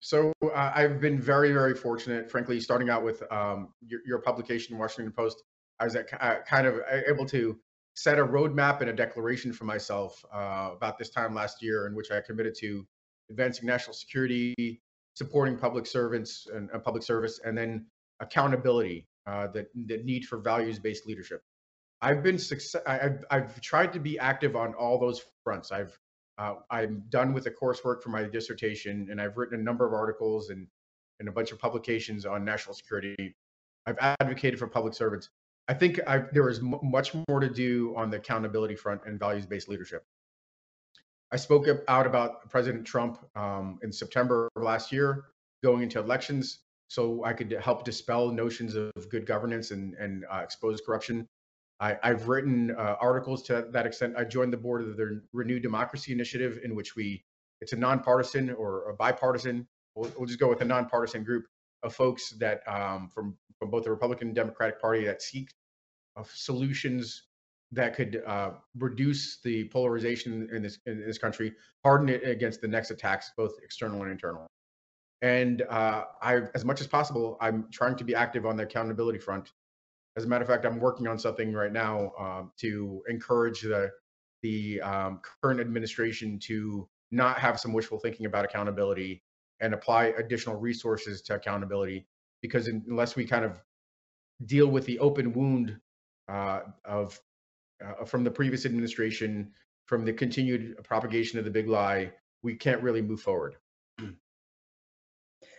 So 0.00 0.32
uh, 0.42 0.72
I've 0.74 1.00
been 1.00 1.20
very, 1.20 1.52
very 1.52 1.74
fortunate, 1.74 2.30
frankly, 2.30 2.60
starting 2.60 2.88
out 2.88 3.02
with 3.02 3.20
um, 3.32 3.74
your, 3.80 4.00
your 4.06 4.18
publication, 4.20 4.78
Washington 4.78 5.12
Post. 5.12 5.42
I 5.80 5.84
was 5.84 5.96
at, 5.96 6.08
uh, 6.20 6.36
kind 6.48 6.66
of 6.66 6.76
uh, 6.76 7.00
able 7.08 7.26
to 7.26 7.58
set 7.94 8.18
a 8.18 8.24
roadmap 8.24 8.80
and 8.80 8.90
a 8.90 8.92
declaration 8.92 9.52
for 9.52 9.64
myself 9.64 10.24
uh, 10.32 10.70
about 10.72 10.98
this 10.98 11.10
time 11.10 11.34
last 11.34 11.62
year, 11.62 11.86
in 11.86 11.94
which 11.96 12.12
I 12.12 12.20
committed 12.20 12.54
to 12.60 12.86
advancing 13.28 13.66
national 13.66 13.94
security, 13.94 14.80
supporting 15.14 15.56
public 15.58 15.84
servants 15.84 16.46
and 16.52 16.70
uh, 16.72 16.78
public 16.78 17.02
service, 17.02 17.40
and 17.44 17.58
then 17.58 17.86
accountability, 18.20 19.06
uh, 19.26 19.48
the, 19.48 19.66
the 19.86 19.98
need 20.04 20.24
for 20.24 20.38
values-based 20.38 21.06
leadership. 21.06 21.42
I've 22.00 22.22
been 22.22 22.38
success. 22.38 22.80
I've, 22.86 23.24
I've 23.30 23.60
tried 23.60 23.92
to 23.94 23.98
be 23.98 24.16
active 24.18 24.54
on 24.54 24.74
all 24.74 25.00
those 25.00 25.20
fronts. 25.42 25.72
I've 25.72 25.98
uh, 26.38 26.54
I'm 26.70 27.02
done 27.08 27.32
with 27.32 27.44
the 27.44 27.50
coursework 27.50 28.02
for 28.02 28.10
my 28.10 28.24
dissertation, 28.24 29.08
and 29.10 29.20
I've 29.20 29.36
written 29.36 29.58
a 29.58 29.62
number 29.62 29.86
of 29.86 29.92
articles 29.92 30.50
and 30.50 30.66
and 31.20 31.28
a 31.28 31.32
bunch 31.32 31.50
of 31.50 31.58
publications 31.58 32.24
on 32.24 32.44
national 32.44 32.74
security. 32.74 33.34
I've 33.86 33.98
advocated 34.20 34.58
for 34.58 34.68
public 34.68 34.94
servants. 34.94 35.30
I 35.66 35.74
think 35.74 36.00
I, 36.06 36.18
there 36.32 36.48
is 36.48 36.60
m- 36.60 36.78
much 36.82 37.12
more 37.28 37.40
to 37.40 37.48
do 37.48 37.92
on 37.96 38.10
the 38.10 38.18
accountability 38.18 38.76
front 38.76 39.00
and 39.04 39.18
values 39.18 39.46
based 39.46 39.68
leadership. 39.68 40.04
I 41.32 41.36
spoke 41.36 41.66
out 41.88 42.06
about 42.06 42.48
President 42.48 42.86
Trump 42.86 43.18
um, 43.36 43.78
in 43.82 43.92
September 43.92 44.48
of 44.56 44.62
last 44.62 44.92
year, 44.92 45.24
going 45.62 45.82
into 45.82 45.98
elections, 45.98 46.60
so 46.88 47.22
I 47.24 47.34
could 47.34 47.52
help 47.60 47.84
dispel 47.84 48.30
notions 48.30 48.74
of 48.74 48.92
good 49.10 49.26
governance 49.26 49.72
and, 49.72 49.94
and 49.94 50.24
uh, 50.32 50.38
expose 50.38 50.80
corruption. 50.80 51.26
I, 51.80 51.96
have 52.02 52.28
written 52.28 52.72
uh, 52.72 52.96
articles 53.00 53.42
to 53.44 53.68
that 53.70 53.86
extent. 53.86 54.14
I 54.16 54.24
joined 54.24 54.52
the 54.52 54.58
board 54.58 54.82
of 54.82 54.96
the 54.96 55.22
Renew 55.32 55.60
Democracy 55.60 56.12
Initiative, 56.12 56.58
in 56.64 56.74
which 56.74 56.96
we 56.96 57.24
it's 57.60 57.72
a 57.72 57.76
nonpartisan 57.76 58.50
or 58.50 58.90
a 58.90 58.94
bipartisan. 58.94 59.66
We'll, 59.94 60.10
we'll 60.16 60.26
just 60.26 60.38
go 60.38 60.48
with 60.48 60.60
a 60.60 60.64
nonpartisan 60.64 61.24
group 61.24 61.46
of 61.82 61.94
folks 61.94 62.30
that 62.40 62.66
um, 62.66 63.08
from 63.08 63.36
from 63.58 63.70
both 63.70 63.84
the 63.84 63.90
Republican 63.90 64.28
and 64.28 64.36
Democratic 64.36 64.80
Party 64.80 65.04
that 65.06 65.22
seek 65.22 65.48
of 66.16 66.30
solutions 66.34 67.24
that 67.72 67.94
could 67.94 68.22
uh, 68.26 68.50
reduce 68.78 69.40
the 69.42 69.64
polarization 69.68 70.48
in 70.52 70.62
this 70.62 70.78
in 70.86 71.00
this 71.00 71.18
country, 71.18 71.52
harden 71.84 72.08
it 72.08 72.26
against 72.26 72.60
the 72.60 72.68
next 72.68 72.90
attacks, 72.90 73.32
both 73.36 73.52
external 73.62 74.02
and 74.02 74.10
internal. 74.10 74.46
And 75.20 75.62
uh, 75.62 76.04
I, 76.22 76.42
as 76.54 76.64
much 76.64 76.80
as 76.80 76.86
possible, 76.86 77.36
I'm 77.40 77.66
trying 77.72 77.96
to 77.96 78.04
be 78.04 78.14
active 78.14 78.46
on 78.46 78.56
the 78.56 78.62
accountability 78.62 79.18
front. 79.18 79.52
As 80.18 80.24
a 80.24 80.26
matter 80.26 80.42
of 80.42 80.48
fact, 80.48 80.66
I'm 80.66 80.80
working 80.80 81.06
on 81.06 81.16
something 81.16 81.52
right 81.52 81.72
now 81.72 82.10
uh, 82.18 82.42
to 82.58 83.04
encourage 83.08 83.60
the 83.60 83.92
the 84.42 84.80
um, 84.80 85.20
current 85.40 85.60
administration 85.60 86.40
to 86.40 86.88
not 87.12 87.38
have 87.38 87.60
some 87.60 87.72
wishful 87.72 88.00
thinking 88.00 88.26
about 88.26 88.44
accountability 88.44 89.22
and 89.60 89.72
apply 89.72 90.06
additional 90.06 90.56
resources 90.56 91.22
to 91.22 91.36
accountability. 91.36 92.08
Because 92.42 92.66
unless 92.66 93.14
we 93.14 93.26
kind 93.26 93.44
of 93.44 93.52
deal 94.44 94.66
with 94.66 94.86
the 94.86 94.98
open 94.98 95.32
wound 95.32 95.78
uh, 96.28 96.62
of 96.84 97.20
uh, 97.80 98.04
from 98.04 98.24
the 98.24 98.30
previous 98.32 98.66
administration, 98.66 99.52
from 99.86 100.04
the 100.04 100.12
continued 100.12 100.82
propagation 100.82 101.38
of 101.38 101.44
the 101.44 101.50
big 101.52 101.68
lie, 101.68 102.10
we 102.42 102.56
can't 102.56 102.82
really 102.82 103.02
move 103.02 103.20
forward. 103.20 103.54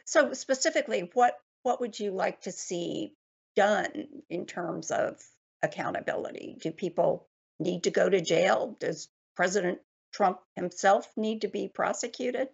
So 0.03 0.33
specifically, 0.33 1.09
what 1.13 1.35
what 1.63 1.79
would 1.79 1.97
you 1.97 2.11
like 2.11 2.41
to 2.41 2.51
see 2.51 3.13
done 3.59 4.07
in 4.29 4.45
terms 4.45 4.91
of 4.91 5.21
accountability? 5.61 6.57
Do 6.61 6.71
people 6.71 7.27
need 7.59 7.83
to 7.83 7.91
go 7.91 8.09
to 8.09 8.21
jail? 8.21 8.77
Does 8.79 9.09
President 9.35 9.79
Trump 10.13 10.39
himself 10.55 11.07
need 11.17 11.41
to 11.41 11.47
be 11.47 11.67
prosecuted? 11.67 12.49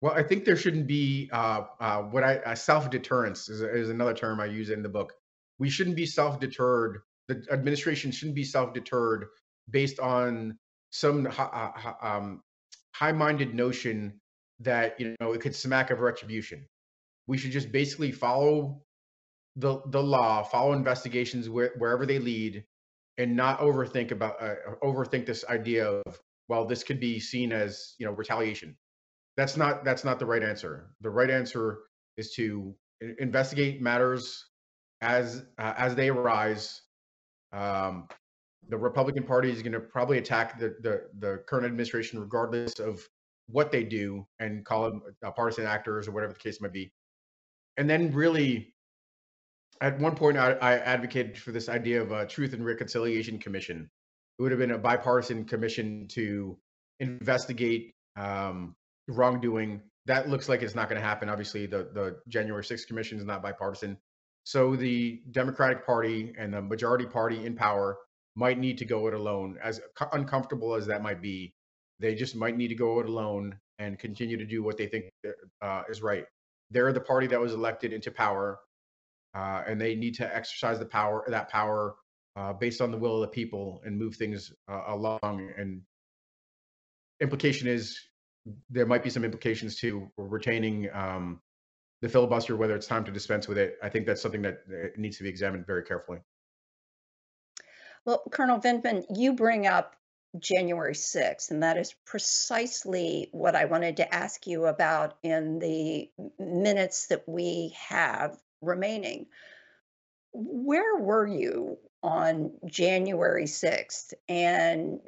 Well, 0.00 0.14
I 0.14 0.22
think 0.22 0.44
there 0.44 0.56
shouldn't 0.56 0.86
be 0.86 1.30
uh, 1.32 1.62
uh, 1.80 2.02
what 2.02 2.24
I 2.24 2.36
uh, 2.38 2.54
self 2.54 2.90
deterrence 2.90 3.48
is, 3.48 3.60
is 3.60 3.88
another 3.88 4.14
term 4.14 4.40
I 4.40 4.46
use 4.46 4.70
in 4.70 4.82
the 4.82 4.88
book 4.88 5.12
we 5.58 5.70
shouldn't 5.70 5.96
be 5.96 6.06
self 6.06 6.40
deterred. 6.40 7.00
The 7.28 7.44
administration 7.50 8.10
shouldn't 8.10 8.34
be 8.34 8.44
self 8.44 8.74
deterred 8.74 9.26
based 9.70 9.98
on 9.98 10.58
some 10.90 11.28
uh, 11.36 11.70
um, 12.02 12.42
high 12.94 13.12
minded 13.12 13.54
notion 13.54 14.20
that 14.60 14.98
you 15.00 15.14
know 15.20 15.32
it 15.32 15.40
could 15.40 15.54
smack 15.54 15.90
of 15.90 16.00
retribution. 16.00 16.66
We 17.26 17.38
should 17.38 17.52
just 17.52 17.72
basically 17.72 18.12
follow 18.12 18.82
the 19.56 19.80
the 19.86 20.02
law, 20.02 20.42
follow 20.42 20.72
investigations 20.72 21.48
where, 21.48 21.72
wherever 21.78 22.06
they 22.06 22.18
lead, 22.18 22.64
and 23.18 23.36
not 23.36 23.60
overthink 23.60 24.10
about 24.10 24.42
uh, 24.42 24.54
overthink 24.82 25.26
this 25.26 25.44
idea 25.48 25.86
of 25.88 26.20
well, 26.48 26.64
this 26.64 26.82
could 26.82 27.00
be 27.00 27.18
seen 27.20 27.52
as 27.52 27.94
you 27.98 28.06
know 28.06 28.12
retaliation. 28.12 28.76
That's 29.36 29.56
not 29.56 29.84
that's 29.84 30.04
not 30.04 30.18
the 30.18 30.26
right 30.26 30.42
answer. 30.42 30.90
The 31.00 31.10
right 31.10 31.30
answer 31.30 31.80
is 32.16 32.32
to 32.34 32.74
investigate 33.18 33.80
matters 33.80 34.44
as 35.00 35.44
uh, 35.58 35.74
as 35.76 35.94
they 35.94 36.08
arise, 36.08 36.82
um, 37.52 38.08
the 38.68 38.76
Republican 38.76 39.24
Party 39.24 39.50
is 39.50 39.62
going 39.62 39.72
to 39.72 39.80
probably 39.80 40.18
attack 40.18 40.58
the, 40.58 40.76
the, 40.80 41.02
the 41.18 41.42
current 41.46 41.66
administration 41.66 42.20
regardless 42.20 42.78
of 42.78 43.06
what 43.46 43.70
they 43.70 43.84
do 43.84 44.26
and 44.38 44.64
call 44.64 44.84
them 44.84 45.02
uh, 45.24 45.30
partisan 45.30 45.66
actors 45.66 46.08
or 46.08 46.12
whatever 46.12 46.32
the 46.32 46.38
case 46.38 46.60
might 46.60 46.72
be. 46.72 46.90
And 47.76 47.88
then 47.90 48.12
really, 48.12 48.73
at 49.80 49.98
one 49.98 50.14
point, 50.14 50.36
I, 50.36 50.52
I 50.52 50.78
advocated 50.78 51.38
for 51.38 51.52
this 51.52 51.68
idea 51.68 52.02
of 52.02 52.12
a 52.12 52.26
Truth 52.26 52.52
and 52.52 52.64
Reconciliation 52.64 53.38
Commission. 53.38 53.90
It 54.38 54.42
would 54.42 54.52
have 54.52 54.58
been 54.58 54.72
a 54.72 54.78
bipartisan 54.78 55.44
commission 55.44 56.08
to 56.08 56.56
investigate 57.00 57.92
um, 58.16 58.74
wrongdoing. 59.08 59.82
That 60.06 60.28
looks 60.28 60.48
like 60.48 60.62
it's 60.62 60.74
not 60.74 60.88
going 60.88 61.00
to 61.00 61.06
happen. 61.06 61.28
Obviously, 61.28 61.66
the 61.66 61.88
the 61.92 62.16
January 62.28 62.62
6th 62.62 62.86
commission 62.86 63.18
is 63.18 63.24
not 63.24 63.42
bipartisan. 63.42 63.96
So 64.44 64.76
the 64.76 65.22
Democratic 65.30 65.86
Party 65.86 66.34
and 66.38 66.52
the 66.52 66.60
majority 66.60 67.06
party 67.06 67.46
in 67.46 67.54
power 67.54 67.96
might 68.36 68.58
need 68.58 68.78
to 68.78 68.84
go 68.84 69.06
it 69.06 69.14
alone, 69.14 69.58
as 69.62 69.80
uncomfortable 70.12 70.74
as 70.74 70.86
that 70.86 71.02
might 71.02 71.22
be. 71.22 71.54
They 72.00 72.14
just 72.14 72.36
might 72.36 72.56
need 72.56 72.68
to 72.68 72.74
go 72.74 73.00
it 73.00 73.06
alone 73.06 73.56
and 73.78 73.98
continue 73.98 74.36
to 74.36 74.44
do 74.44 74.62
what 74.62 74.76
they 74.76 74.86
think 74.86 75.06
uh, 75.62 75.82
is 75.88 76.02
right. 76.02 76.24
They're 76.70 76.92
the 76.92 77.00
party 77.00 77.26
that 77.28 77.40
was 77.40 77.54
elected 77.54 77.92
into 77.92 78.10
power, 78.10 78.58
uh, 79.34 79.62
and 79.66 79.80
they 79.80 79.94
need 79.94 80.14
to 80.14 80.36
exercise 80.36 80.78
the 80.78 80.86
power 80.86 81.24
that 81.28 81.48
power 81.48 81.96
uh, 82.36 82.52
based 82.52 82.80
on 82.80 82.90
the 82.90 82.98
will 82.98 83.16
of 83.16 83.20
the 83.22 83.28
people 83.28 83.80
and 83.84 83.98
move 83.98 84.16
things 84.16 84.52
uh, 84.68 84.82
along. 84.88 85.52
And 85.56 85.82
implication 87.20 87.68
is 87.68 87.98
there 88.70 88.86
might 88.86 89.02
be 89.02 89.10
some 89.10 89.24
implications 89.24 89.76
to 89.76 90.10
retaining 90.16 90.88
um, 90.92 91.40
the 92.02 92.08
filibuster, 92.08 92.56
whether 92.56 92.76
it's 92.76 92.86
time 92.86 93.04
to 93.04 93.10
dispense 93.10 93.48
with 93.48 93.58
it. 93.58 93.78
I 93.82 93.88
think 93.88 94.06
that's 94.06 94.20
something 94.20 94.42
that 94.42 94.58
needs 94.96 95.16
to 95.18 95.22
be 95.22 95.28
examined 95.28 95.66
very 95.66 95.82
carefully. 95.82 96.18
Well, 98.04 98.22
Colonel 98.30 98.60
Vindman, 98.60 99.04
you 99.16 99.32
bring 99.32 99.66
up 99.66 99.96
January 100.38 100.94
6th, 100.94 101.50
and 101.50 101.62
that 101.62 101.78
is 101.78 101.94
precisely 102.04 103.28
what 103.32 103.54
I 103.56 103.64
wanted 103.64 103.96
to 103.98 104.14
ask 104.14 104.46
you 104.46 104.66
about 104.66 105.16
in 105.22 105.58
the 105.58 106.10
minutes 106.38 107.06
that 107.06 107.26
we 107.26 107.74
have 107.88 108.36
remaining. 108.64 109.26
Where 110.32 110.96
were 110.96 111.26
you 111.26 111.78
on 112.02 112.52
January 112.66 113.44
6th? 113.44 114.14
And 114.28 115.00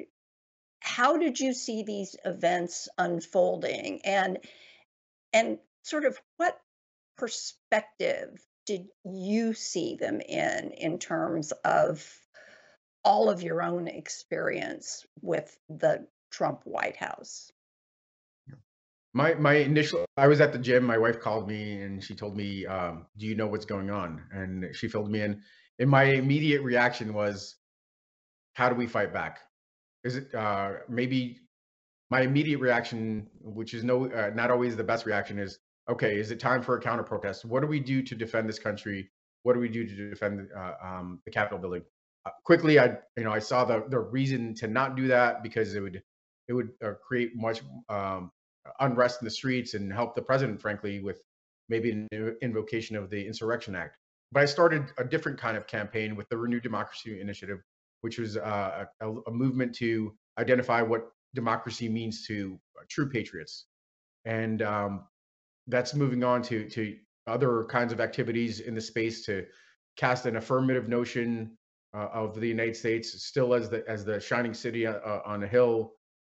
how 0.79 1.17
did 1.17 1.39
you 1.39 1.53
see 1.53 1.83
these 1.83 2.15
events 2.23 2.87
unfolding? 2.97 4.01
And 4.03 4.39
and 5.33 5.59
sort 5.83 6.05
of 6.05 6.17
what 6.37 6.57
perspective 7.17 8.39
did 8.65 8.87
you 9.03 9.53
see 9.53 9.95
them 9.95 10.21
in 10.21 10.71
in 10.71 10.99
terms 10.99 11.51
of 11.63 12.05
all 13.03 13.29
of 13.29 13.41
your 13.41 13.61
own 13.61 13.87
experience 13.87 15.05
with 15.21 15.57
the 15.69 16.07
Trump 16.31 16.61
White 16.65 16.97
House? 16.97 17.51
My 19.13 19.33
my 19.35 19.53
initial 19.55 20.05
I 20.17 20.27
was 20.27 20.41
at 20.41 20.53
the 20.53 20.59
gym. 20.59 20.83
My 20.83 20.97
wife 20.97 21.19
called 21.19 21.47
me 21.47 21.81
and 21.81 22.03
she 22.03 22.15
told 22.15 22.35
me, 22.37 22.65
um, 22.65 23.07
"Do 23.17 23.25
you 23.25 23.35
know 23.35 23.47
what's 23.47 23.65
going 23.65 23.89
on?" 23.89 24.23
And 24.31 24.75
she 24.75 24.87
filled 24.87 25.09
me 25.09 25.21
in. 25.21 25.41
And 25.79 25.89
my 25.89 26.03
immediate 26.03 26.61
reaction 26.61 27.13
was, 27.13 27.55
"How 28.53 28.69
do 28.69 28.75
we 28.75 28.87
fight 28.87 29.13
back?" 29.13 29.39
Is 30.03 30.17
it 30.17 30.33
uh, 30.35 30.73
maybe 30.89 31.39
my 32.09 32.21
immediate 32.21 32.59
reaction, 32.59 33.27
which 33.41 33.73
is 33.73 33.83
no 33.83 34.05
uh, 34.11 34.31
not 34.33 34.51
always 34.51 34.75
the 34.75 34.83
best 34.83 35.05
reaction, 35.05 35.39
is 35.39 35.59
okay. 35.89 36.19
Is 36.19 36.31
it 36.31 36.39
time 36.39 36.61
for 36.61 36.77
a 36.77 36.81
counter 36.81 37.03
protest? 37.03 37.45
What 37.45 37.61
do 37.61 37.67
we 37.67 37.79
do 37.79 38.01
to 38.03 38.15
defend 38.15 38.47
this 38.47 38.59
country? 38.59 39.09
What 39.43 39.53
do 39.53 39.59
we 39.59 39.69
do 39.69 39.85
to 39.85 40.09
defend 40.09 40.49
uh, 40.55 40.73
um, 40.83 41.21
the 41.25 41.31
Capitol 41.31 41.59
building? 41.59 41.83
Uh, 42.25 42.31
quickly, 42.45 42.79
I 42.79 42.97
you 43.17 43.23
know 43.23 43.31
I 43.31 43.39
saw 43.39 43.65
the 43.65 43.85
the 43.89 43.99
reason 43.99 44.53
to 44.55 44.67
not 44.67 44.95
do 44.95 45.07
that 45.07 45.43
because 45.43 45.75
it 45.75 45.81
would 45.81 46.01
it 46.47 46.53
would 46.53 46.69
uh, 46.83 46.93
create 47.05 47.31
much 47.35 47.61
um, 47.89 48.31
unrest 48.79 49.21
in 49.21 49.25
the 49.25 49.31
streets 49.31 49.73
and 49.73 49.91
help 49.91 50.15
the 50.15 50.21
president, 50.21 50.61
frankly, 50.61 50.99
with 50.99 51.21
maybe 51.69 51.91
an 51.91 52.07
invocation 52.41 52.95
of 52.95 53.09
the 53.09 53.25
Insurrection 53.25 53.75
Act. 53.75 53.97
But 54.31 54.43
I 54.43 54.45
started 54.45 54.91
a 54.97 55.03
different 55.03 55.39
kind 55.39 55.57
of 55.57 55.67
campaign 55.67 56.15
with 56.15 56.27
the 56.29 56.37
Renewed 56.37 56.63
Democracy 56.63 57.19
Initiative, 57.21 57.59
which 58.01 58.17
was 58.17 58.37
uh, 58.37 58.85
a, 59.01 59.09
a, 59.09 59.31
movement 59.31 59.73
to 59.75 60.13
identify 60.37 60.81
what 60.81 61.09
democracy 61.33 61.87
means 61.87 62.25
to 62.27 62.59
uh, 62.77 62.83
true 62.89 63.09
patriots, 63.09 63.65
and 64.25 64.61
um, 64.61 65.07
that's 65.67 65.93
moving 65.93 66.23
on 66.23 66.41
to 66.43 66.69
to 66.69 66.97
other 67.25 67.65
kinds 67.65 67.93
of 67.93 67.99
activities 67.99 68.59
in 68.59 68.75
the 68.75 68.81
space 68.81 69.25
to 69.25 69.45
cast 69.97 70.25
an 70.25 70.35
affirmative 70.35 70.87
notion 70.87 71.57
uh, 71.93 72.07
of 72.13 72.39
the 72.39 72.47
United 72.47 72.75
States 72.75 73.25
still 73.25 73.53
as 73.53 73.69
the 73.69 73.83
as 73.87 74.03
the 74.03 74.19
shining 74.19 74.53
city 74.53 74.85
uh, 74.85 75.19
on 75.25 75.43
a 75.43 75.47
hill. 75.47 75.93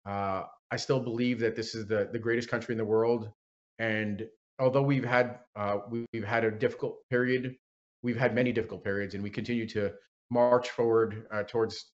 Uh, 0.06 0.44
I 0.72 0.76
still 0.76 1.00
believe 1.00 1.40
that 1.40 1.56
this 1.56 1.76
is 1.76 1.88
the 1.88 2.10
the 2.12 2.20
greatest 2.20 2.50
country 2.50 2.74
in 2.74 2.78
the 2.78 2.86
world, 2.86 3.32
and 3.80 4.28
although 4.60 4.82
we've 4.82 5.06
had 5.06 5.40
uh, 5.56 5.80
we've 5.90 6.26
had 6.26 6.44
a 6.44 6.52
difficult 6.52 6.98
period, 7.10 7.56
we've 8.04 8.18
had 8.18 8.36
many 8.36 8.52
difficult 8.52 8.84
periods, 8.84 9.14
and 9.14 9.24
we 9.24 9.30
continue 9.30 9.68
to 9.70 9.94
march 10.30 10.70
forward 10.72 11.26
uh, 11.32 11.44
towards 11.44 11.92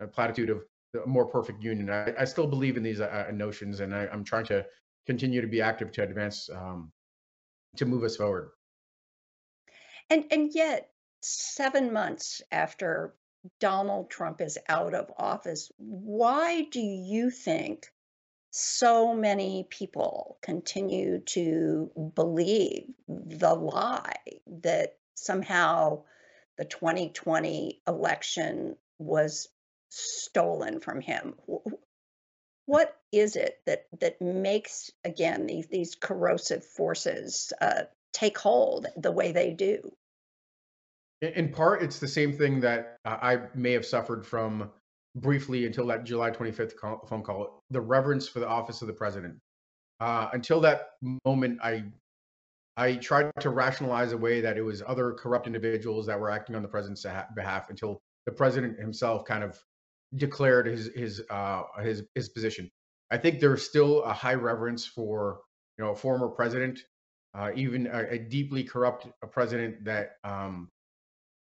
a 0.00 0.06
platitude 0.06 0.50
of 0.50 0.62
a 1.02 1.06
more 1.06 1.26
perfect 1.26 1.62
union. 1.62 1.88
I, 1.88 2.12
I 2.18 2.24
still 2.24 2.46
believe 2.46 2.76
in 2.76 2.82
these 2.82 3.00
notions, 3.32 3.80
and 3.80 3.94
I, 3.94 4.08
am 4.12 4.24
trying 4.24 4.44
to 4.46 4.66
continue 5.06 5.40
to 5.40 5.46
be 5.46 5.62
active 5.62 5.90
to 5.92 6.02
advance 6.02 6.50
um, 6.54 6.90
to 7.76 7.86
move 7.86 8.04
us 8.04 8.16
forward. 8.16 8.50
And 10.10 10.26
and 10.30 10.50
yet 10.52 10.90
seven 11.22 11.92
months 11.92 12.42
after 12.50 13.14
Donald 13.58 14.10
Trump 14.10 14.40
is 14.40 14.58
out 14.68 14.94
of 14.94 15.10
office, 15.16 15.70
why 15.78 16.66
do 16.70 16.80
you 16.80 17.30
think 17.30 17.86
so 18.52 19.14
many 19.14 19.66
people 19.70 20.36
continue 20.42 21.20
to 21.20 21.90
believe 22.14 22.84
the 23.08 23.54
lie 23.54 24.14
that 24.46 24.98
somehow 25.14 26.02
the 26.58 26.66
2020 26.66 27.80
election 27.88 28.76
was 28.98 29.48
stolen 29.88 30.80
from 30.80 31.00
him? 31.00 31.34
What 32.66 32.94
is 33.10 33.36
it 33.36 33.58
that 33.66 33.86
that 34.00 34.20
makes 34.20 34.90
again 35.02 35.46
these 35.46 35.66
these 35.68 35.94
corrosive 35.94 36.64
forces 36.64 37.54
uh, 37.60 37.84
take 38.12 38.36
hold 38.36 38.86
the 38.96 39.12
way 39.12 39.32
they 39.32 39.52
do? 39.52 39.92
In 41.22 41.52
part, 41.52 41.82
it's 41.82 42.00
the 42.00 42.08
same 42.08 42.32
thing 42.32 42.60
that 42.60 42.98
uh, 43.04 43.16
I 43.22 43.38
may 43.54 43.72
have 43.72 43.86
suffered 43.86 44.26
from 44.26 44.70
briefly 45.16 45.66
until 45.66 45.86
that 45.86 46.04
July 46.04 46.30
25th 46.30 46.76
call, 46.76 47.06
phone 47.06 47.22
call 47.22 47.62
the 47.70 47.80
reverence 47.80 48.28
for 48.28 48.40
the 48.40 48.48
office 48.48 48.80
of 48.82 48.88
the 48.88 48.94
president. 48.94 49.36
Uh, 50.00 50.28
until 50.32 50.60
that 50.60 50.90
moment, 51.24 51.58
I 51.62 51.84
I 52.76 52.94
tried 52.96 53.30
to 53.40 53.50
rationalize 53.50 54.12
a 54.12 54.16
way 54.16 54.40
that 54.40 54.56
it 54.56 54.62
was 54.62 54.82
other 54.86 55.12
corrupt 55.12 55.46
individuals 55.46 56.06
that 56.06 56.18
were 56.18 56.30
acting 56.30 56.56
on 56.56 56.62
the 56.62 56.68
president's 56.68 57.04
behalf 57.34 57.68
until 57.68 58.00
the 58.24 58.32
president 58.32 58.80
himself 58.80 59.24
kind 59.26 59.44
of 59.44 59.62
declared 60.16 60.66
his 60.66 60.90
his 60.94 61.22
uh, 61.30 61.62
his 61.82 62.04
his 62.14 62.30
position. 62.30 62.70
I 63.10 63.18
think 63.18 63.40
there's 63.40 63.62
still 63.62 64.02
a 64.04 64.12
high 64.12 64.34
reverence 64.34 64.86
for 64.86 65.40
you 65.76 65.84
know 65.84 65.90
a 65.90 65.96
former 65.96 66.28
president, 66.28 66.80
uh, 67.34 67.50
even 67.54 67.86
a, 67.86 68.14
a, 68.14 68.18
deeply 68.18 68.64
corrupt 68.64 69.06
president 69.30 69.84
that 69.84 70.16
um, 70.24 70.68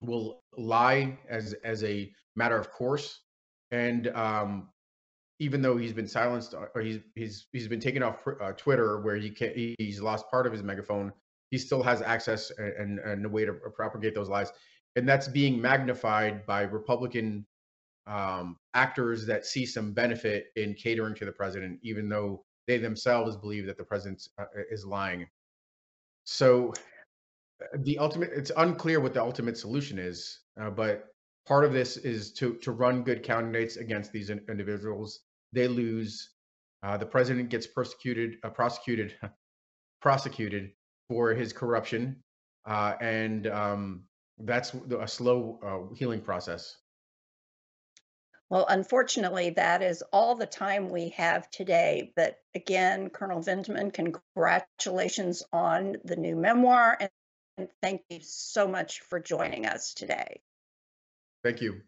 will 0.01 0.41
lie 0.57 1.19
as 1.29 1.53
as 1.65 1.85
a 1.85 2.11
matter 2.37 2.57
of 2.57 2.71
course 2.71 3.21
and 3.71 4.09
um, 4.09 4.69
even 5.41 5.63
though 5.63 5.77
he's 5.77 5.93
been 5.93 6.09
silenced 6.09 6.55
uh, 6.55 6.67
or 6.75 6.81
he's 6.83 7.01
he's 7.15 7.47
he's 7.53 7.69
been 7.69 7.81
taken 7.81 8.03
off 8.03 8.27
uh, 8.41 8.53
Twitter 8.53 9.01
where 9.01 9.17
he 9.17 9.31
can 9.31 9.53
he's 9.79 10.01
lost 10.01 10.29
part 10.31 10.47
of 10.47 10.53
his 10.53 10.63
megaphone 10.63 11.13
he 11.51 11.57
still 11.59 11.83
has 11.83 12.03
access 12.03 12.51
and, 12.59 12.99
and 12.99 13.25
a 13.25 13.29
way 13.29 13.45
to 13.45 13.53
propagate 13.53 14.15
those 14.15 14.29
lies 14.29 14.53
and 14.97 15.09
that's 15.09 15.29
being 15.29 15.61
magnified 15.61 16.45
by 16.47 16.63
Republican 16.63 17.47
um, 18.07 18.57
actors 18.75 19.27
that 19.27 19.45
see 19.45 19.67
some 19.67 19.93
benefit 19.93 20.47
in 20.57 20.75
catering 20.75 21.15
to 21.15 21.25
the 21.25 21.33
president 21.33 21.79
even 21.83 22.09
though 22.09 22.45
they 22.67 22.79
themselves 22.79 23.37
believe 23.37 23.67
that 23.67 23.79
the 23.79 23.85
president 23.85 24.29
uh, 24.39 24.45
is 24.71 24.85
lying. 24.85 25.27
So 26.25 26.75
the 27.79 27.99
ultimate 27.99 28.31
it's 28.35 28.53
unclear 28.57 29.01
what 29.01 29.15
the 29.15 29.23
ultimate 29.23 29.57
solution 29.57 29.99
is 29.99 30.41
uh, 30.61 30.71
but 30.71 31.07
part 31.49 31.65
of 31.65 31.73
this 31.73 31.97
is 31.97 32.33
to 32.33 32.55
to 32.57 32.71
run 32.73 33.03
good 33.03 33.23
candidates 33.23 33.77
against 33.77 34.13
these 34.13 34.31
in, 34.31 34.41
individuals 34.49 35.21
they 35.53 35.67
lose 35.67 36.31
uh, 36.83 36.97
the 36.97 37.07
president 37.07 37.49
gets 37.49 37.67
persecuted 37.67 38.37
uh, 38.45 38.51
prosecuted 38.51 39.15
prosecuted 40.01 40.71
for 41.09 41.35
his 41.35 41.53
corruption 41.53 42.17
uh, 42.67 42.95
and 43.01 43.47
um, 43.47 44.03
that's 44.41 44.75
a 45.01 45.09
slow 45.09 45.59
uh, 45.65 45.95
healing 45.95 46.21
process 46.21 46.77
well, 48.51 48.65
unfortunately, 48.67 49.51
that 49.51 49.83
is 49.83 50.03
all 50.11 50.35
the 50.35 50.47
time 50.47 50.89
we 50.89 51.11
have 51.11 51.51
today. 51.51 52.15
But 52.17 52.39
again, 52.55 53.11
Colonel 53.11 53.43
Vindman, 53.43 53.93
congratulations 53.93 55.43
on 55.53 55.97
the 56.03 56.17
new 56.17 56.35
memoir. 56.35 56.97
And 56.99 57.11
and 57.59 57.69
thank 57.83 58.03
you 58.09 58.21
so 58.23 58.69
much 58.69 59.01
for 59.01 59.19
joining 59.19 59.67
us 59.67 59.93
today. 59.93 60.41
Thank 61.43 61.61
you. 61.61 61.83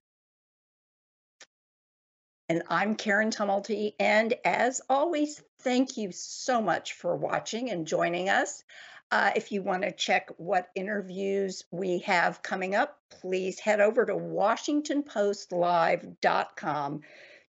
And 2.48 2.64
I'm 2.68 2.96
Karen 2.96 3.30
Tumulty. 3.30 3.94
And 4.00 4.34
as 4.44 4.80
always, 4.88 5.40
thank 5.60 5.96
you 5.96 6.10
so 6.12 6.60
much 6.60 6.94
for 6.94 7.16
watching 7.16 7.70
and 7.70 7.86
joining 7.86 8.28
us. 8.28 8.64
Uh, 9.12 9.30
if 9.34 9.50
you 9.52 9.62
want 9.62 9.82
to 9.82 9.92
check 9.92 10.30
what 10.36 10.68
interviews 10.74 11.64
we 11.70 12.00
have 12.00 12.42
coming 12.42 12.74
up, 12.74 12.98
please 13.20 13.58
head 13.58 13.80
over 13.80 14.04
to 14.04 14.14
WashingtonPostLive.com 14.14 17.00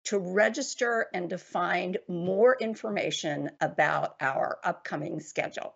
to 0.03 0.17
register 0.17 1.05
and 1.13 1.29
to 1.29 1.37
find 1.37 1.99
more 2.07 2.57
information 2.59 3.51
about 3.59 4.15
our 4.19 4.57
upcoming 4.63 5.19
schedule. 5.19 5.75